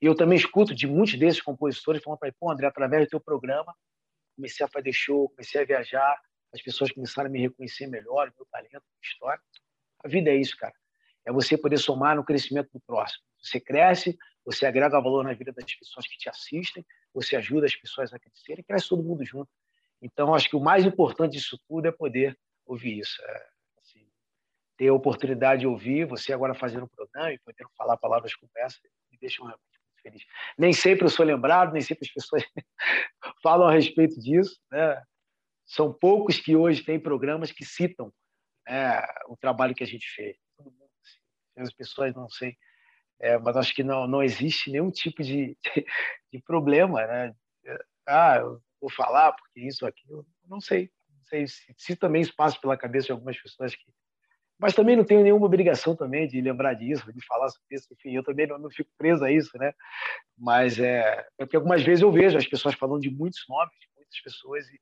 [0.00, 3.10] E eu também escuto de muitos desses compositores falando para mim, pô, André, através do
[3.10, 3.74] teu programa,
[4.36, 6.20] comecei a fazer show, comecei a viajar,
[6.52, 9.42] as pessoas começaram a me reconhecer melhor, meu talento, minha história.
[10.04, 10.74] A vida é isso, cara.
[11.24, 13.22] É você poder somar no crescimento do próximo.
[13.40, 17.76] Você cresce, você agrega valor na vida das pessoas que te assistem, você ajuda as
[17.76, 19.50] pessoas a crescerem, cresce todo mundo junto.
[20.00, 23.22] Então, acho que o mais importante disso tudo é poder ouvir isso.
[23.22, 23.46] É,
[24.82, 28.50] ter a oportunidade de ouvir, você agora fazendo um programa e podendo falar palavras como
[28.56, 28.76] essa,
[29.12, 30.26] me deixa realmente muito feliz.
[30.58, 32.42] Nem sempre eu sou lembrado, nem sempre as pessoas
[33.44, 34.60] falam a respeito disso.
[34.72, 35.00] Né?
[35.64, 38.12] São poucos que hoje têm programas que citam
[38.68, 40.36] né, o trabalho que a gente fez.
[40.56, 42.56] Todo mundo, assim, as pessoas não sei
[43.20, 45.86] é, mas acho que não, não existe nenhum tipo de, de,
[46.32, 47.32] de, problema, né?
[48.04, 50.90] Ah, eu vou falar porque isso, aquilo, não sei.
[51.08, 53.84] Não sei se, se também isso passa pela cabeça de algumas pessoas que
[54.62, 58.12] mas também não tenho nenhuma obrigação também de lembrar disso, de falar sobre isso, enfim,
[58.14, 59.74] eu também não, não fico preso a isso, né?
[60.38, 63.88] Mas é, é porque algumas vezes eu vejo as pessoas falando de muitos nomes, de
[63.96, 64.80] muitas pessoas, e,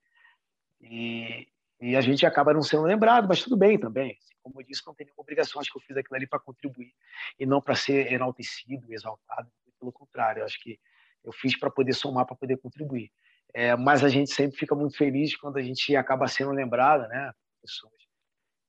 [0.82, 1.48] e,
[1.80, 4.10] e a gente acaba não sendo lembrado, mas tudo bem também.
[4.10, 5.58] Assim, como eu disse, não tem nenhuma obrigação.
[5.58, 6.92] Acho que eu fiz aquilo ali para contribuir
[7.38, 9.50] e não para ser enaltecido, exaltado.
[9.78, 10.78] Pelo contrário, acho que
[11.24, 13.10] eu fiz para poder somar, para poder contribuir.
[13.54, 17.32] É, mas a gente sempre fica muito feliz quando a gente acaba sendo lembrado, né?
[17.62, 18.09] Pessoas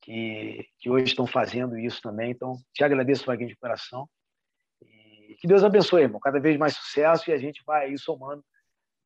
[0.01, 2.31] que, que hoje estão fazendo isso também.
[2.31, 4.09] Então, te agradeço, Vaguinho, de coração.
[4.81, 6.19] E que Deus abençoe, irmão.
[6.19, 8.43] Cada vez mais sucesso e a gente vai aí somando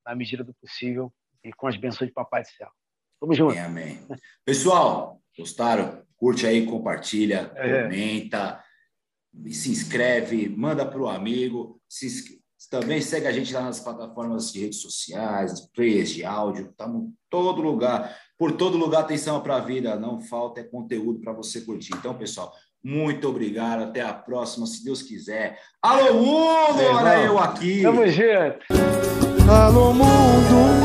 [0.05, 2.69] na medida do possível e com as bênçãos de Papai do Céu.
[3.19, 3.57] Tamo junto.
[3.57, 4.19] Amém, amém.
[4.43, 6.05] Pessoal, gostaram?
[6.15, 7.83] Curte aí, compartilha, é.
[7.83, 8.63] comenta,
[9.51, 11.81] se inscreve, manda para o amigo.
[11.89, 16.69] Se, também segue a gente lá nas plataformas de redes sociais, players de áudio.
[16.69, 18.17] Estamos em todo lugar.
[18.37, 19.95] Por todo lugar tem samba para a vida.
[19.95, 21.93] Não falta é conteúdo para você curtir.
[21.95, 23.83] Então, pessoal, muito obrigado.
[23.83, 25.59] Até a próxima, se Deus quiser.
[25.81, 26.83] Alô, mundo!
[26.93, 27.81] Olha eu aqui.
[27.81, 28.59] Tamo junto.
[29.49, 30.84] Alô, mundo!